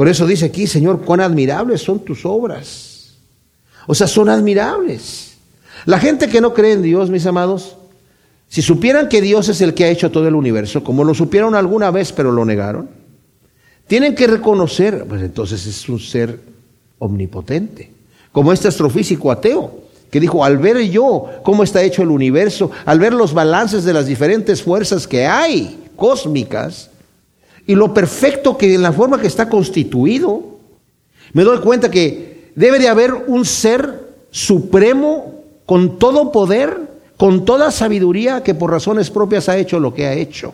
[0.00, 3.16] Por eso dice aquí, Señor, cuán admirables son tus obras.
[3.86, 5.34] O sea, son admirables.
[5.84, 7.76] La gente que no cree en Dios, mis amados,
[8.48, 11.54] si supieran que Dios es el que ha hecho todo el universo, como lo supieron
[11.54, 12.88] alguna vez pero lo negaron,
[13.86, 16.40] tienen que reconocer, pues entonces es un ser
[16.98, 17.92] omnipotente,
[18.32, 23.00] como este astrofísico ateo, que dijo, al ver yo cómo está hecho el universo, al
[23.00, 26.89] ver los balances de las diferentes fuerzas que hay cósmicas,
[27.70, 30.58] y lo perfecto que en la forma que está constituido,
[31.34, 36.76] me doy cuenta que debe de haber un ser supremo con todo poder,
[37.16, 40.52] con toda sabiduría que por razones propias ha hecho lo que ha hecho.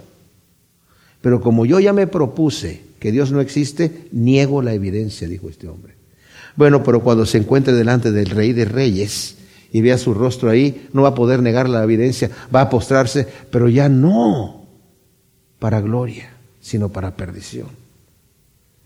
[1.22, 5.68] Pero como yo ya me propuse que Dios no existe, niego la evidencia, dijo este
[5.68, 5.94] hombre.
[6.55, 9.37] Bueno, pero cuando se encuentre delante del rey de reyes
[9.72, 13.26] y vea su rostro ahí, no va a poder negar la evidencia, va a postrarse,
[13.50, 14.66] pero ya no
[15.59, 16.36] para gloria
[16.66, 17.68] sino para perdición.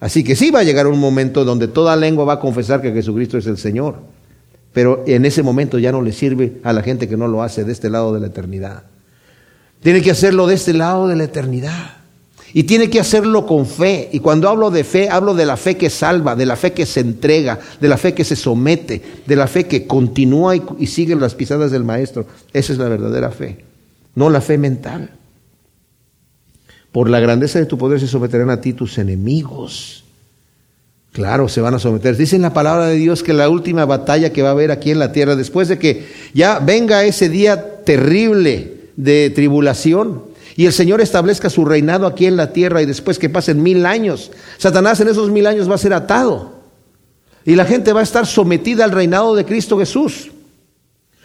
[0.00, 2.92] Así que sí va a llegar un momento donde toda lengua va a confesar que
[2.92, 4.00] Jesucristo es el Señor,
[4.74, 7.64] pero en ese momento ya no le sirve a la gente que no lo hace
[7.64, 8.82] de este lado de la eternidad.
[9.82, 11.96] Tiene que hacerlo de este lado de la eternidad.
[12.52, 14.10] Y tiene que hacerlo con fe.
[14.12, 16.84] Y cuando hablo de fe, hablo de la fe que salva, de la fe que
[16.84, 21.16] se entrega, de la fe que se somete, de la fe que continúa y, sigue
[21.16, 22.26] las pisadas del Maestro.
[22.52, 23.64] Esa es la verdadera fe,
[24.16, 25.12] no la fe mental.
[26.92, 30.04] Por la grandeza de tu poder se someterán a ti tus enemigos.
[31.12, 32.16] Claro, se van a someter.
[32.16, 34.98] Dice la palabra de Dios que la última batalla que va a haber aquí en
[34.98, 41.00] la tierra, después de que ya venga ese día terrible de tribulación, y el Señor
[41.00, 45.08] establezca su reinado aquí en la tierra y después que pasen mil años, Satanás en
[45.08, 46.60] esos mil años va a ser atado
[47.44, 50.30] y la gente va a estar sometida al reinado de Cristo Jesús.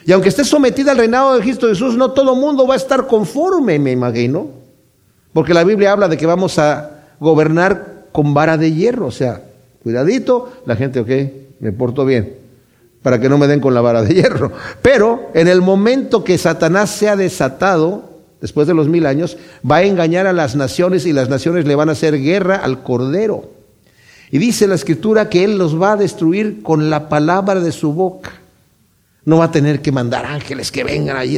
[0.06, 2.78] Y aunque esté sometida al reinado de Cristo Jesús, no todo el mundo va a
[2.78, 4.64] estar conforme, me imagino.
[5.36, 9.08] Porque la Biblia habla de que vamos a gobernar con vara de hierro.
[9.08, 9.41] O sea,
[9.84, 11.10] cuidadito, la gente, ok,
[11.60, 12.38] me porto bien,
[13.02, 14.54] para que no me den con la vara de hierro.
[14.82, 19.38] Pero en el momento que Satanás sea desatado, después de los mil años,
[19.69, 22.82] va a engañar a las naciones y las naciones le van a hacer guerra al
[22.82, 23.50] Cordero.
[24.32, 27.91] Y dice la Escritura que Él los va a destruir con la palabra de su
[27.91, 28.32] boca.
[29.26, 31.38] No va a tener que mandar ángeles que vengan allí.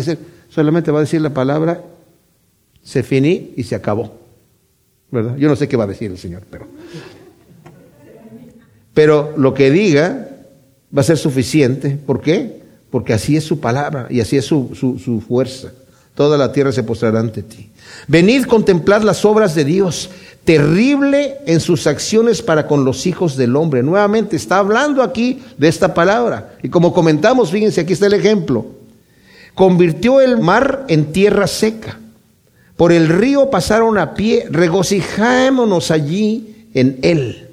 [0.50, 1.82] Solamente va a decir la palabra,
[2.88, 4.14] se finí y se acabó.
[5.12, 5.36] ¿Verdad?
[5.38, 6.68] Yo no sé qué va a decir el Señor, pero.
[8.94, 10.30] Pero lo que diga
[10.96, 11.98] va a ser suficiente.
[11.98, 12.62] ¿Por qué?
[12.90, 15.72] Porque así es su palabra y así es su, su, su fuerza
[16.18, 17.70] toda la tierra se postrará ante ti.
[18.08, 20.10] Venid contemplar las obras de Dios,
[20.44, 23.84] terrible en sus acciones para con los hijos del hombre.
[23.84, 26.56] Nuevamente está hablando aquí de esta palabra.
[26.64, 28.66] Y como comentamos, fíjense, aquí está el ejemplo.
[29.54, 32.00] Convirtió el mar en tierra seca.
[32.78, 37.50] Por el río pasaron a pie, regocijámonos allí en él.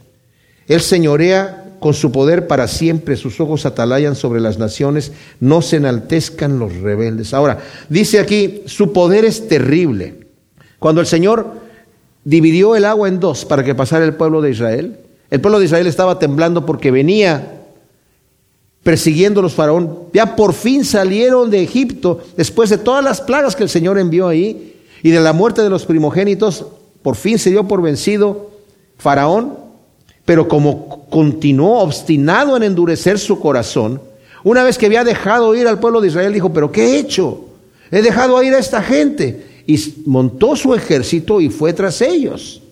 [0.68, 5.76] Él señorea con su poder para siempre, sus ojos atalayan sobre las naciones, no se
[5.76, 7.34] enaltezcan los rebeldes.
[7.34, 7.58] Ahora,
[7.88, 10.26] dice aquí, su poder es terrible.
[10.78, 11.54] Cuando el Señor
[12.24, 14.98] dividió el agua en dos para que pasara el pueblo de Israel,
[15.30, 17.62] el pueblo de Israel estaba temblando porque venía
[18.82, 20.04] persiguiendo a los faraón.
[20.12, 24.28] Ya por fin salieron de Egipto, después de todas las plagas que el Señor envió
[24.28, 24.73] ahí
[25.04, 26.66] y de la muerte de los primogénitos,
[27.02, 28.50] por fin se dio por vencido
[28.98, 29.62] Faraón
[30.24, 34.00] pero como continuó obstinado en endurecer su corazón,
[34.42, 37.44] una vez que había dejado ir al pueblo de Israel, dijo, pero ¿qué he hecho?
[37.90, 39.46] He dejado ir a esta gente.
[39.66, 42.62] Y montó su ejército y fue tras ellos.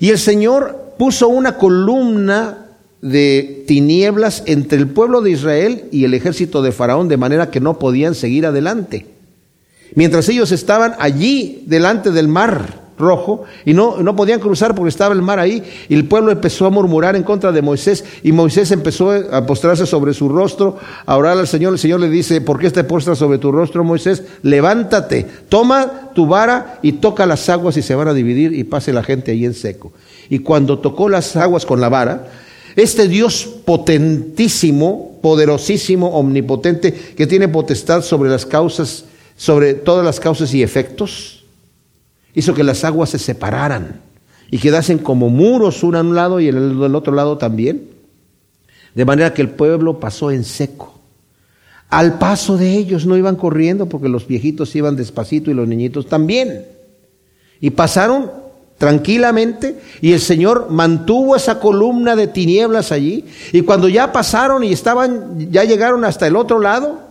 [0.00, 2.66] Y el Señor puso una columna
[3.00, 7.60] de tinieblas entre el pueblo de Israel y el ejército de Faraón, de manera que
[7.60, 9.06] no podían seguir adelante.
[9.98, 15.12] Mientras ellos estaban allí delante del mar, rojo y no, no podían cruzar porque estaba
[15.12, 18.70] el mar ahí y el pueblo empezó a murmurar en contra de Moisés y Moisés
[18.70, 21.72] empezó a postrarse sobre su rostro, a orar al Señor.
[21.72, 24.22] El Señor le dice, ¿por qué te postras sobre tu rostro, Moisés?
[24.42, 28.92] Levántate, toma tu vara y toca las aguas y se van a dividir y pase
[28.92, 29.92] la gente ahí en seco.
[30.30, 32.28] Y cuando tocó las aguas con la vara,
[32.76, 39.04] este Dios potentísimo, poderosísimo, omnipotente, que tiene potestad sobre las causas,
[39.38, 41.44] sobre todas las causas y efectos,
[42.34, 44.00] hizo que las aguas se separaran
[44.50, 47.88] y quedasen como muros uno a un lado y el del otro lado también.
[48.96, 50.98] De manera que el pueblo pasó en seco.
[51.88, 56.08] Al paso de ellos no iban corriendo porque los viejitos iban despacito y los niñitos
[56.08, 56.66] también.
[57.60, 58.32] Y pasaron
[58.76, 63.24] tranquilamente y el Señor mantuvo esa columna de tinieblas allí.
[63.52, 67.07] Y cuando ya pasaron y estaban, ya llegaron hasta el otro lado,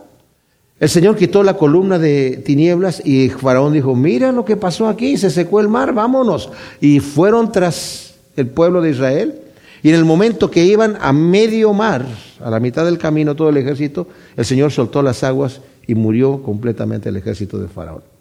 [0.79, 5.17] el Señor quitó la columna de tinieblas y Faraón dijo, mira lo que pasó aquí,
[5.17, 6.51] se secó el mar, vámonos.
[6.79, 9.41] Y fueron tras el pueblo de Israel.
[9.81, 12.05] Y en el momento que iban a medio mar,
[12.43, 16.43] a la mitad del camino todo el ejército, el Señor soltó las aguas y murió
[16.43, 18.16] completamente el ejército de Faraón.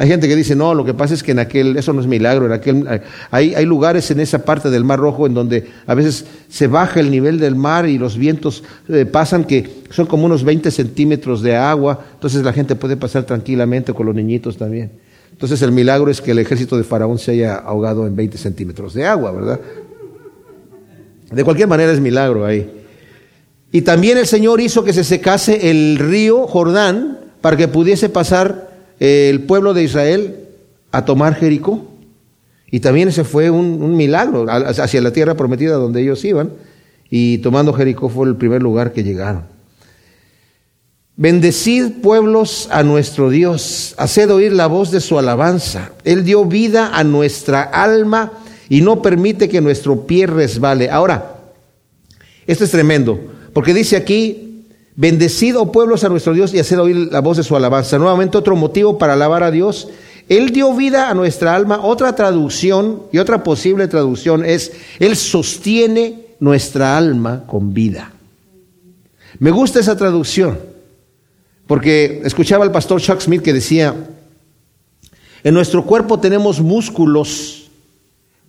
[0.00, 2.06] Hay gente que dice, no, lo que pasa es que en aquel, eso no es
[2.06, 2.86] milagro, en aquel,
[3.32, 7.00] hay, hay lugares en esa parte del Mar Rojo en donde a veces se baja
[7.00, 11.42] el nivel del mar y los vientos eh, pasan que son como unos 20 centímetros
[11.42, 14.92] de agua, entonces la gente puede pasar tranquilamente con los niñitos también.
[15.32, 18.94] Entonces el milagro es que el ejército de Faraón se haya ahogado en 20 centímetros
[18.94, 19.60] de agua, ¿verdad?
[21.32, 22.70] De cualquier manera es milagro ahí.
[23.72, 28.67] Y también el Señor hizo que se secase el río Jordán para que pudiese pasar
[29.00, 30.36] el pueblo de Israel
[30.92, 31.86] a tomar Jericó.
[32.70, 36.52] Y también ese fue un, milagro hacia la tierra prometida donde ellos iban.
[37.10, 39.44] Y tomando Jericó fue el primer lugar que llegaron.
[41.16, 45.90] Bendecid pueblos a nuestro Dios, haced oír la voz de su alabanza.
[46.04, 48.34] Él dio vida a nuestra alma
[48.68, 50.90] y no permite que nuestro pie resbale.
[50.90, 51.38] Ahora,
[52.46, 53.18] esto es tremendo,
[53.52, 54.47] porque dice aquí,
[55.00, 57.98] Bendecid, oh pueblos, a nuestro Dios y haced oír la voz de su alabanza.
[57.98, 59.86] Nuevamente otro motivo para alabar a Dios.
[60.28, 61.78] Él dio vida a nuestra alma.
[61.84, 68.10] Otra traducción y otra posible traducción es, Él sostiene nuestra alma con vida.
[69.38, 70.58] Me gusta esa traducción,
[71.68, 73.94] porque escuchaba al pastor Chuck Smith que decía,
[75.44, 77.70] en nuestro cuerpo tenemos músculos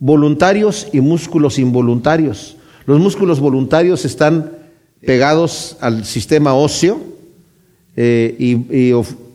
[0.00, 2.56] voluntarios y músculos involuntarios.
[2.86, 4.58] Los músculos voluntarios están
[5.04, 7.00] pegados al sistema óseo
[7.96, 8.92] eh, y,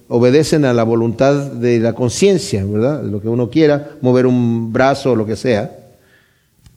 [0.08, 3.04] obedecen a la voluntad de la conciencia, ¿verdad?
[3.04, 5.76] Lo que uno quiera, mover un brazo o lo que sea.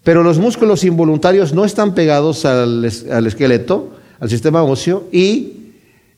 [0.03, 5.73] Pero los músculos involuntarios no están pegados al, esqueleto, al sistema óseo, y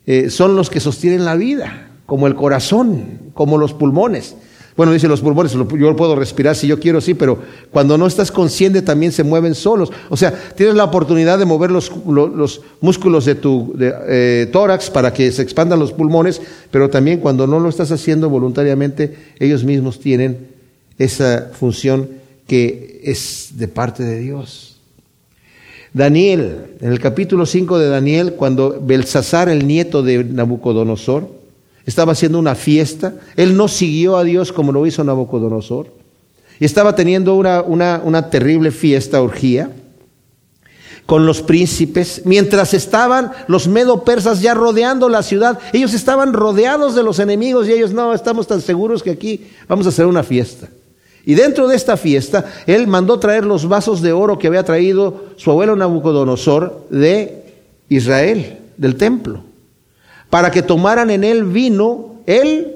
[0.07, 4.37] eh, son los que sostienen la vida, como el corazón, como los pulmones.
[4.77, 7.39] Bueno, dice los pulmones, yo puedo respirar si yo quiero, sí, pero
[7.71, 9.91] cuando no estás consciente también se mueven solos.
[10.09, 11.91] O sea, tienes la oportunidad de mover los,
[12.81, 16.41] músculos de tu eh, tórax para que se expandan los pulmones,
[16.71, 20.49] pero también cuando no lo estás haciendo voluntariamente, ellos mismos tienen
[20.99, 22.09] esa función
[22.47, 24.79] que es de parte de Dios.
[25.93, 31.40] Daniel, en el capítulo 5 de Daniel, cuando Belsasar, el nieto de Nabucodonosor,
[31.87, 33.15] estaba haciendo una fiesta.
[33.37, 35.93] Él no siguió a Dios como lo hizo Nabucodonosor.
[36.59, 39.71] Y estaba teniendo una, una, una terrible fiesta, orgía,
[41.07, 45.59] con los príncipes, mientras estaban los medo persas ya rodeando la ciudad.
[45.73, 49.87] Ellos estaban rodeados de los enemigos y ellos no, estamos tan seguros que aquí vamos
[49.87, 50.69] a hacer una fiesta.
[51.25, 55.25] Y dentro de esta fiesta, él mandó traer los vasos de oro que había traído
[55.37, 57.55] su abuelo Nabucodonosor de
[57.89, 59.50] Israel, del templo
[60.31, 62.75] para que tomaran en él vino, él,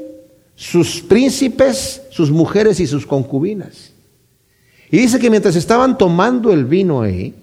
[0.57, 3.93] sus príncipes, sus mujeres y sus concubinas.
[4.91, 7.35] Y dice que mientras estaban tomando el vino ahí,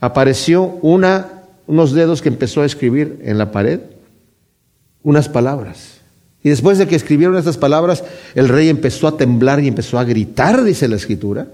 [0.00, 3.80] apareció una, unos dedos que empezó a escribir en la pared
[5.02, 5.98] unas palabras.
[6.42, 10.04] Y después de que escribieron estas palabras, el rey empezó a temblar y empezó a
[10.04, 11.48] gritar, dice la escritura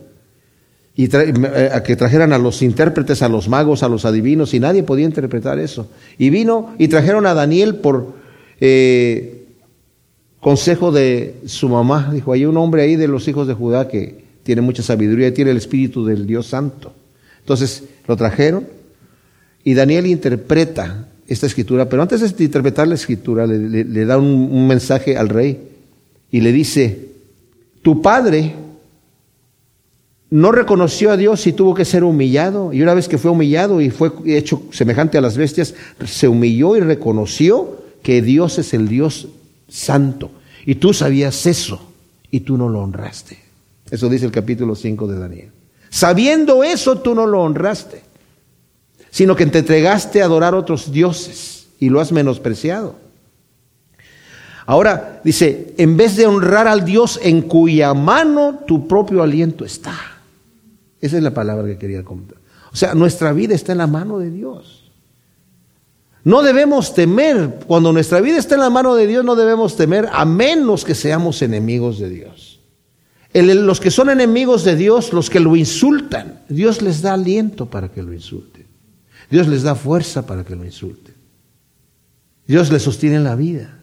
[0.97, 4.61] y eh, a que trajeran a los intérpretes, a los magos, a los adivinos, y
[4.61, 5.88] nadie podía interpretar eso.
[6.18, 8.14] Y vino y trajeron a Daniel por
[8.61, 9.47] eh,
[10.40, 12.11] consejo de su mamá.
[12.12, 15.32] Dijo, hay un hombre ahí de los hijos de Judá que tiene mucha sabiduría y
[15.32, 16.92] tiene el espíritu del Dios Santo.
[17.40, 18.66] Entonces lo trajeron
[19.64, 25.16] y Daniel interpreta esta escritura, pero antes de interpretar la escritura le da un mensaje
[25.16, 25.59] al rey
[26.30, 27.09] y le dice,
[27.82, 28.55] tu padre
[30.35, 32.72] no reconoció a Dios y tuvo que ser humillado.
[32.72, 35.74] Y una vez que fue humillado y fue hecho semejante a las bestias,
[36.05, 39.28] se humilló y reconoció que Dios es el Dios
[39.68, 40.32] santo.
[40.66, 41.89] Y tú sabías eso
[42.32, 43.39] y tú no lo honraste.
[43.89, 45.51] Eso dice el capítulo 5 de Daniel.
[45.89, 48.03] Sabiendo eso, tú no lo honraste,
[49.12, 52.97] sino que te entregaste a adorar otros dioses y lo has menospreciado.
[54.66, 60.14] Ahora dice, en vez de honrar al Dios en cuya mano tu propio aliento está.
[61.05, 62.39] Esa es la palabra que quería comentar.
[62.73, 64.91] O sea, nuestra vida está en la mano de Dios.
[66.25, 70.09] No debemos temer, cuando nuestra vida está en la mano de Dios, no debemos temer
[70.11, 72.59] a menos que seamos enemigos de Dios.
[73.35, 77.91] los que son enemigos de Dios, los que lo insultan, Dios les da aliento para
[77.91, 78.65] que lo insulten.
[79.31, 81.15] Dios les da fuerza para que lo insulten.
[82.47, 83.79] Dios les sostiene la vida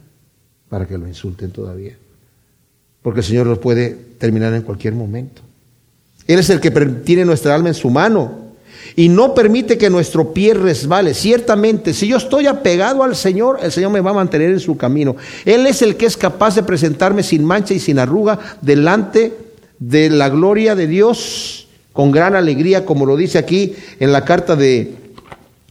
[0.69, 1.99] para que lo insulten todavía.
[3.03, 5.43] Porque el Señor lo puede terminar en cualquier momento.
[6.33, 8.39] Él es el que tiene nuestra alma en su mano
[8.95, 11.13] y no permite que nuestro pie resbale.
[11.13, 14.77] Ciertamente, si yo estoy apegado al Señor, el Señor me va a mantener en su
[14.77, 15.15] camino.
[15.45, 19.33] Él es el que es capaz de presentarme sin mancha y sin arruga delante
[19.79, 24.55] de la gloria de Dios con gran alegría, como lo dice aquí en la carta
[24.55, 24.93] de,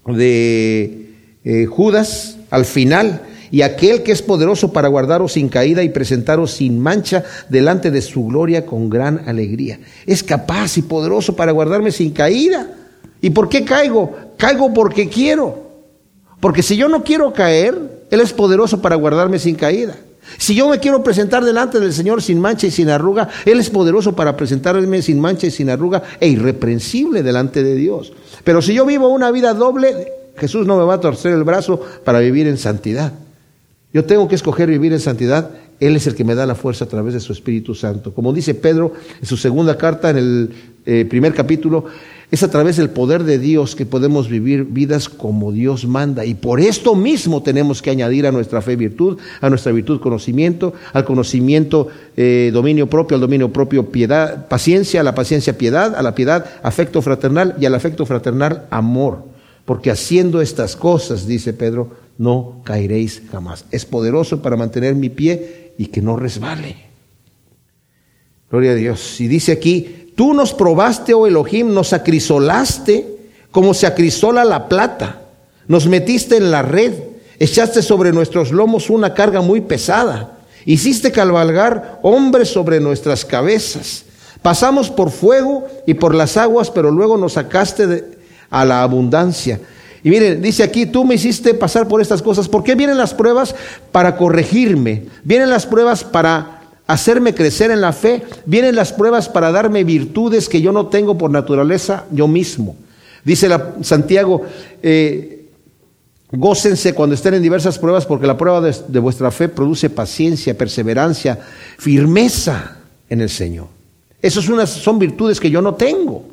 [0.06, 1.06] de
[1.44, 6.52] eh, Judas al final y aquel que es poderoso para guardaros sin caída y presentaros
[6.52, 9.80] sin mancha delante de su gloria con gran alegría.
[10.06, 12.68] Es capaz y poderoso para guardarme sin caída.
[13.20, 14.14] ¿Y por qué caigo?
[14.36, 15.70] Caigo porque quiero.
[16.40, 19.96] Porque si yo no quiero caer, Él es poderoso para guardarme sin caída.
[20.38, 23.68] Si yo me quiero presentar delante del Señor sin mancha y sin arruga, Él es
[23.68, 28.12] poderoso para presentarme sin mancha y sin arruga e irreprensible delante de Dios.
[28.44, 31.80] Pero si yo vivo una vida doble, Jesús no me va a torcer el brazo
[32.04, 33.12] para vivir en santidad.
[33.92, 35.50] Yo tengo que escoger vivir en santidad.
[35.80, 38.14] Él es el que me da la fuerza a través de su Espíritu Santo.
[38.14, 40.50] Como dice Pedro en su segunda carta, en el
[40.86, 41.86] eh, primer capítulo,
[42.30, 46.24] es a través del poder de Dios que podemos vivir vidas como Dios manda.
[46.24, 50.72] Y por esto mismo tenemos que añadir a nuestra fe virtud, a nuestra virtud conocimiento,
[50.92, 56.02] al conocimiento eh, dominio propio, al dominio propio piedad, paciencia, a la paciencia piedad, a
[56.02, 59.28] la piedad afecto fraternal y al afecto fraternal amor.
[59.64, 61.90] porque haciendo estas cosas, dice Pedro,
[62.20, 63.64] no caeréis jamás.
[63.70, 66.76] Es poderoso para mantener mi pie y que no resbale.
[68.50, 69.22] Gloria a Dios.
[69.22, 73.06] Y dice aquí, tú nos probaste, oh Elohim, nos acrisolaste
[73.50, 75.22] como se acrisola la plata.
[75.66, 76.92] Nos metiste en la red,
[77.38, 80.40] echaste sobre nuestros lomos una carga muy pesada.
[80.66, 84.04] Hiciste cabalgar hombres sobre nuestras cabezas.
[84.42, 88.18] Pasamos por fuego y por las aguas, pero luego nos sacaste
[88.50, 89.58] a la abundancia.
[90.02, 92.48] Y miren, dice aquí, tú me hiciste pasar por estas cosas.
[92.48, 93.54] ¿Por qué vienen las pruebas?
[93.92, 95.04] Para corregirme.
[95.24, 98.22] Vienen las pruebas para hacerme crecer en la fe.
[98.46, 102.76] Vienen las pruebas para darme virtudes que yo no tengo por naturaleza yo mismo.
[103.24, 103.48] Dice
[103.82, 104.42] Santiago,
[104.82, 105.48] eh,
[106.32, 110.56] gócense cuando estén en diversas pruebas porque la prueba de, de vuestra fe produce paciencia,
[110.56, 111.38] perseverancia,
[111.78, 112.78] firmeza
[113.10, 113.66] en el Señor.
[114.22, 116.29] Esas son virtudes que yo no tengo.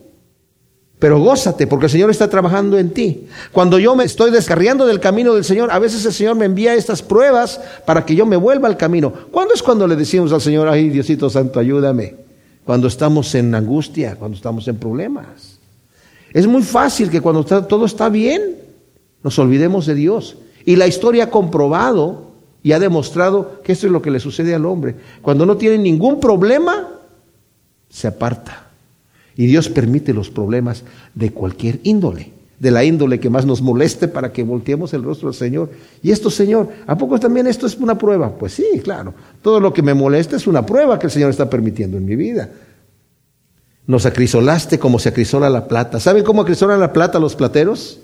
[0.99, 3.27] Pero gózate, porque el Señor está trabajando en ti.
[3.51, 6.73] Cuando yo me estoy descarriando del camino del Señor, a veces el Señor me envía
[6.73, 9.13] estas pruebas para que yo me vuelva al camino.
[9.31, 12.15] ¿Cuándo es cuando le decimos al Señor, ay Diosito Santo, ayúdame?
[12.63, 15.59] Cuando estamos en angustia, cuando estamos en problemas.
[16.33, 18.55] Es muy fácil que cuando todo está bien,
[19.23, 20.37] nos olvidemos de Dios.
[20.65, 22.31] Y la historia ha comprobado
[22.63, 24.95] y ha demostrado que esto es lo que le sucede al hombre.
[25.21, 26.89] Cuando no tiene ningún problema,
[27.87, 28.66] se aparta.
[29.37, 30.83] Y Dios permite los problemas
[31.13, 35.27] de cualquier índole, de la índole que más nos moleste para que volteemos el rostro
[35.27, 35.69] al Señor.
[36.01, 38.35] Y esto, Señor, ¿a poco también esto es una prueba?
[38.35, 39.13] Pues sí, claro.
[39.43, 42.15] Todo lo que me molesta es una prueba que el Señor está permitiendo en mi
[42.15, 42.49] vida.
[43.85, 45.99] Nos acrisolaste como se acrisola la plata.
[45.99, 47.99] ¿Saben cómo acrisolan la plata los plateros?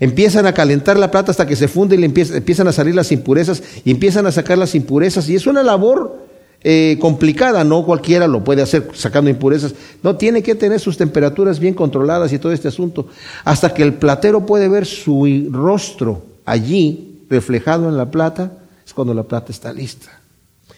[0.00, 3.10] Empiezan a calentar la plata hasta que se funde y le empiezan a salir las
[3.10, 5.30] impurezas y empiezan a sacar las impurezas.
[5.30, 6.27] Y es una labor
[6.64, 11.60] eh, complicada, no cualquiera lo puede hacer sacando impurezas, no, tiene que tener sus temperaturas
[11.60, 13.06] bien controladas y todo este asunto,
[13.44, 18.52] hasta que el platero puede ver su rostro allí reflejado en la plata,
[18.84, 20.18] es cuando la plata está lista.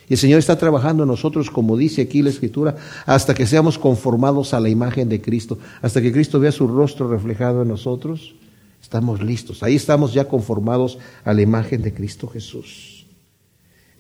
[0.07, 2.77] Y el Señor está trabajando en nosotros, como dice aquí la Escritura,
[3.07, 7.09] hasta que seamos conformados a la imagen de Cristo, hasta que Cristo vea su rostro
[7.09, 8.35] reflejado en nosotros,
[8.83, 13.00] estamos listos, ahí estamos ya conformados a la imagen de Cristo Jesús.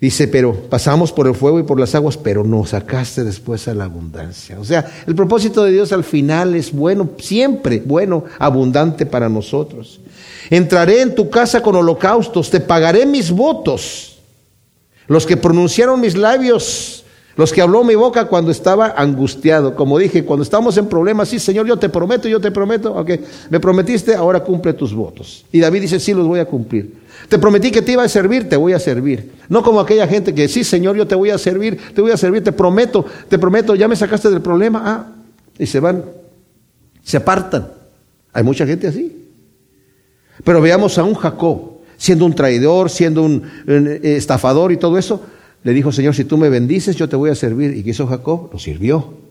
[0.00, 3.74] Dice, pero pasamos por el fuego y por las aguas, pero nos sacaste después a
[3.74, 4.58] la abundancia.
[4.58, 10.00] O sea, el propósito de Dios al final es bueno, siempre bueno, abundante para nosotros.
[10.48, 14.18] Entraré en tu casa con holocaustos, te pagaré mis votos.
[15.06, 17.04] Los que pronunciaron mis labios,
[17.36, 19.74] los que habló mi boca cuando estaba angustiado.
[19.74, 23.10] Como dije, cuando estamos en problemas, sí, Señor, yo te prometo, yo te prometo, ok,
[23.50, 25.44] me prometiste, ahora cumple tus votos.
[25.52, 26.99] Y David dice, sí, los voy a cumplir.
[27.28, 29.32] Te prometí que te iba a servir, te voy a servir.
[29.48, 32.16] No como aquella gente que, sí, Señor, yo te voy a servir, te voy a
[32.16, 34.82] servir, te prometo, te prometo, ya me sacaste del problema.
[34.84, 35.06] Ah,
[35.58, 36.04] y se van,
[37.02, 37.68] se apartan.
[38.32, 39.28] Hay mucha gente así.
[40.42, 45.22] Pero veamos a un Jacob, siendo un traidor, siendo un, un estafador y todo eso,
[45.62, 47.76] le dijo, Señor, si tú me bendices, yo te voy a servir.
[47.76, 48.50] ¿Y qué hizo Jacob?
[48.52, 49.29] Lo sirvió.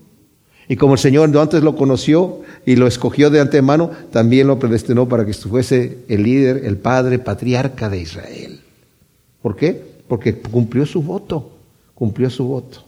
[0.71, 5.09] Y como el Señor antes lo conoció y lo escogió de antemano, también lo predestinó
[5.09, 8.61] para que fuese el líder, el padre, patriarca de Israel.
[9.41, 9.81] ¿Por qué?
[10.07, 11.49] Porque cumplió su voto,
[11.95, 12.83] cumplió su voto.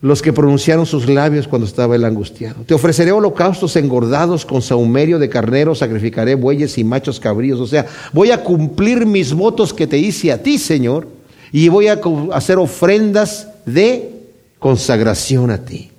[0.00, 2.62] Los que pronunciaron sus labios cuando estaba el angustiado.
[2.64, 7.60] Te ofreceré holocaustos engordados con saumerio de carnero, sacrificaré bueyes y machos cabríos.
[7.60, 7.84] O sea,
[8.14, 11.06] voy a cumplir mis votos que te hice a ti, Señor,
[11.52, 12.00] y voy a
[12.32, 14.10] hacer ofrendas de
[14.58, 15.90] consagración a ti.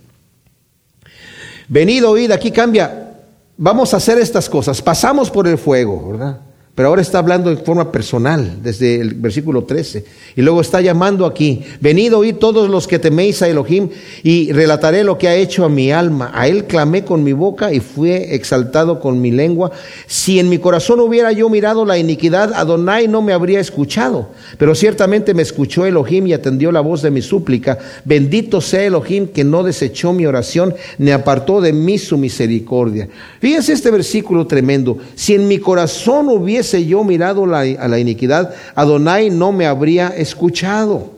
[1.69, 3.13] Venid, oíd, aquí cambia.
[3.55, 4.81] Vamos a hacer estas cosas.
[4.81, 6.37] Pasamos por el fuego, ¿verdad?
[6.75, 10.05] Pero ahora está hablando en forma personal, desde el versículo 13.
[10.37, 13.89] Y luego está llamando aquí, venid oíd todos los que teméis a Elohim,
[14.23, 16.31] y relataré lo que ha hecho a mi alma.
[16.33, 19.71] A él clamé con mi boca y fui exaltado con mi lengua.
[20.07, 24.29] Si en mi corazón hubiera yo mirado la iniquidad, Adonai no me habría escuchado.
[24.57, 27.77] Pero ciertamente me escuchó Elohim y atendió la voz de mi súplica.
[28.05, 33.09] Bendito sea Elohim que no desechó mi oración, ni apartó de mí su misericordia.
[33.41, 34.97] Fíjense este versículo tremendo.
[35.15, 41.11] Si en mi corazón hubiese yo mirado a la iniquidad, Adonai no me habría escuchado.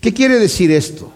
[0.00, 1.12] ¿Qué quiere decir esto?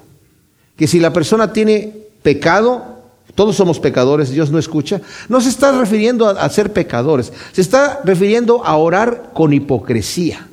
[0.76, 1.92] Que si la persona tiene
[2.22, 3.02] pecado,
[3.34, 7.61] todos somos pecadores, Dios no escucha, no se está refiriendo a, a ser pecadores, se
[7.61, 10.46] está refiriendo a orar con hipocresía.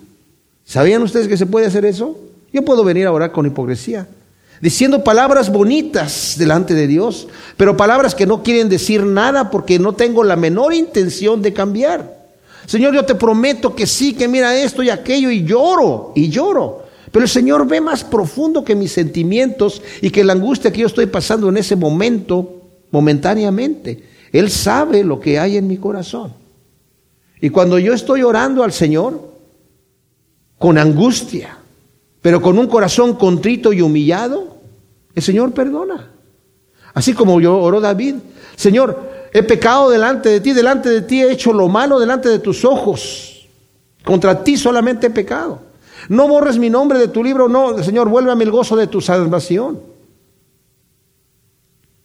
[0.66, 2.18] ¿Sabían ustedes que se puede hacer eso?
[2.52, 4.08] Yo puedo venir a orar con hipocresía
[4.62, 7.28] diciendo palabras bonitas delante de Dios,
[7.58, 12.15] pero palabras que no quieren decir nada porque no tengo la menor intención de cambiar.
[12.66, 16.84] Señor, yo te prometo que sí, que mira esto y aquello y lloro y lloro.
[17.12, 20.88] Pero el Señor ve más profundo que mis sentimientos y que la angustia que yo
[20.88, 22.62] estoy pasando en ese momento,
[22.92, 24.04] momentáneamente.
[24.32, 26.34] Él sabe lo que hay en mi corazón.
[27.40, 29.36] Y cuando yo estoy orando al Señor,
[30.58, 31.58] con angustia,
[32.22, 34.58] pero con un corazón contrito y humillado,
[35.14, 36.12] el Señor perdona.
[36.94, 38.16] Así como yo oró David,
[38.56, 42.40] Señor, he pecado delante de ti, delante de ti he hecho lo malo delante de
[42.40, 43.46] tus ojos.
[44.02, 45.60] Contra ti solamente he pecado.
[46.08, 49.82] No borres mi nombre de tu libro, no, Señor, vuélvame el gozo de tu salvación.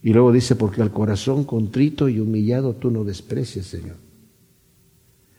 [0.03, 3.95] Y luego dice, porque al corazón contrito y humillado tú no desprecias, Señor.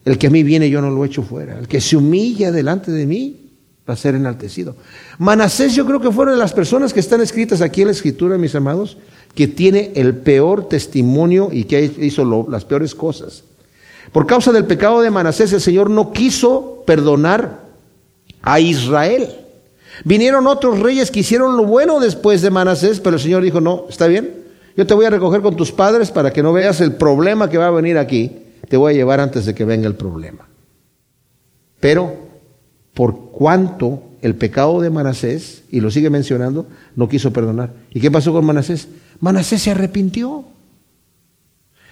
[0.07, 1.59] El que a mí viene yo no lo echo fuera.
[1.59, 3.51] El que se humilla delante de mí
[3.87, 4.77] va a ser enaltecido.
[5.19, 8.55] Manasés yo creo que fueron las personas que están escritas aquí en la escritura, mis
[8.55, 8.97] amados,
[9.35, 13.45] que tiene el peor testimonio y que hizo las peores cosas.
[14.13, 17.61] Por causa del pecado de Manasés, el Señor no quiso perdonar
[18.43, 19.29] a Israel.
[20.05, 23.87] Vinieron otros reyes que hicieron lo bueno después de Manasés, pero el Señor dijo, no,
[23.89, 24.43] está bien,
[24.77, 27.59] yo te voy a recoger con tus padres para que no veas el problema que
[27.59, 30.49] va a venir aquí, te voy a llevar antes de que venga el problema.
[31.81, 32.15] Pero,
[32.95, 36.67] por cuanto el pecado de Manasés, y lo sigue mencionando,
[36.97, 37.73] no quiso perdonar.
[37.91, 38.89] ¿Y qué pasó con Manasés?
[39.23, 40.45] Manasés se arrepintió.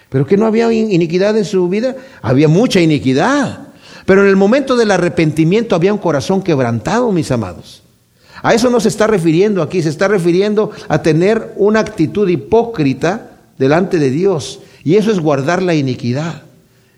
[0.09, 1.95] ¿Pero que no había iniquidad en su vida?
[2.23, 3.69] Había mucha iniquidad.
[4.05, 7.85] Pero en el momento del arrepentimiento había un corazón quebrantado, mis amados.
[8.43, 13.31] A eso no se está refiriendo aquí, se está refiriendo a tener una actitud hipócrita
[13.57, 14.59] delante de Dios.
[14.83, 16.43] Y eso es guardar la iniquidad.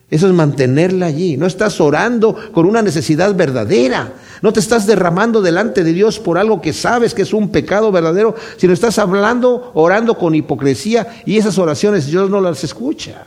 [0.08, 1.36] Eso es mantenerla allí.
[1.36, 4.14] No estás orando con una necesidad verdadera.
[4.42, 7.92] No te estás derramando delante de Dios por algo que sabes que es un pecado
[7.92, 13.26] verdadero, sino estás hablando, orando con hipocresía y esas oraciones Dios no las escucha.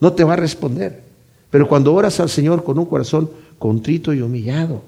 [0.00, 1.02] No te va a responder.
[1.50, 4.82] Pero cuando oras al Señor con un corazón contrito y humillado,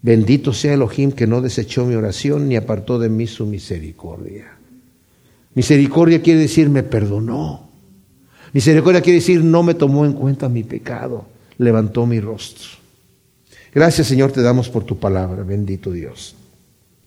[0.00, 4.56] bendito sea Elohim que no desechó mi oración ni apartó de mí su misericordia.
[5.54, 7.68] Misericordia quiere decir me perdonó.
[8.52, 11.26] Misericordia quiere decir no me tomó en cuenta mi pecado,
[11.58, 12.77] levantó mi rostro.
[13.74, 16.34] Gracias Señor te damos por tu palabra, bendito Dios.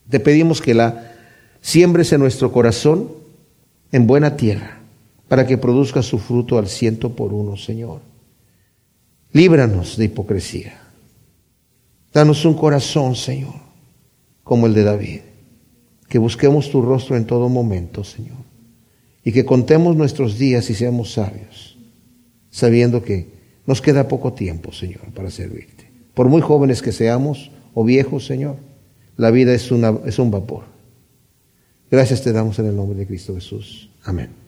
[0.09, 1.11] Te pedimos que la
[1.61, 3.11] siembres en nuestro corazón
[3.91, 4.79] en buena tierra
[5.27, 8.01] para que produzca su fruto al ciento por uno, Señor.
[9.31, 10.77] Líbranos de hipocresía.
[12.13, 13.53] Danos un corazón, Señor,
[14.43, 15.21] como el de David.
[16.09, 18.39] Que busquemos tu rostro en todo momento, Señor.
[19.23, 21.77] Y que contemos nuestros días y seamos sabios,
[22.49, 23.29] sabiendo que
[23.65, 25.80] nos queda poco tiempo, Señor, para servirte.
[26.13, 28.57] Por muy jóvenes que seamos o viejos, Señor,
[29.17, 30.63] la vida es, una, es un vapor.
[31.89, 33.89] Gracias te damos en el nombre de Cristo Jesús.
[34.03, 34.40] Amén.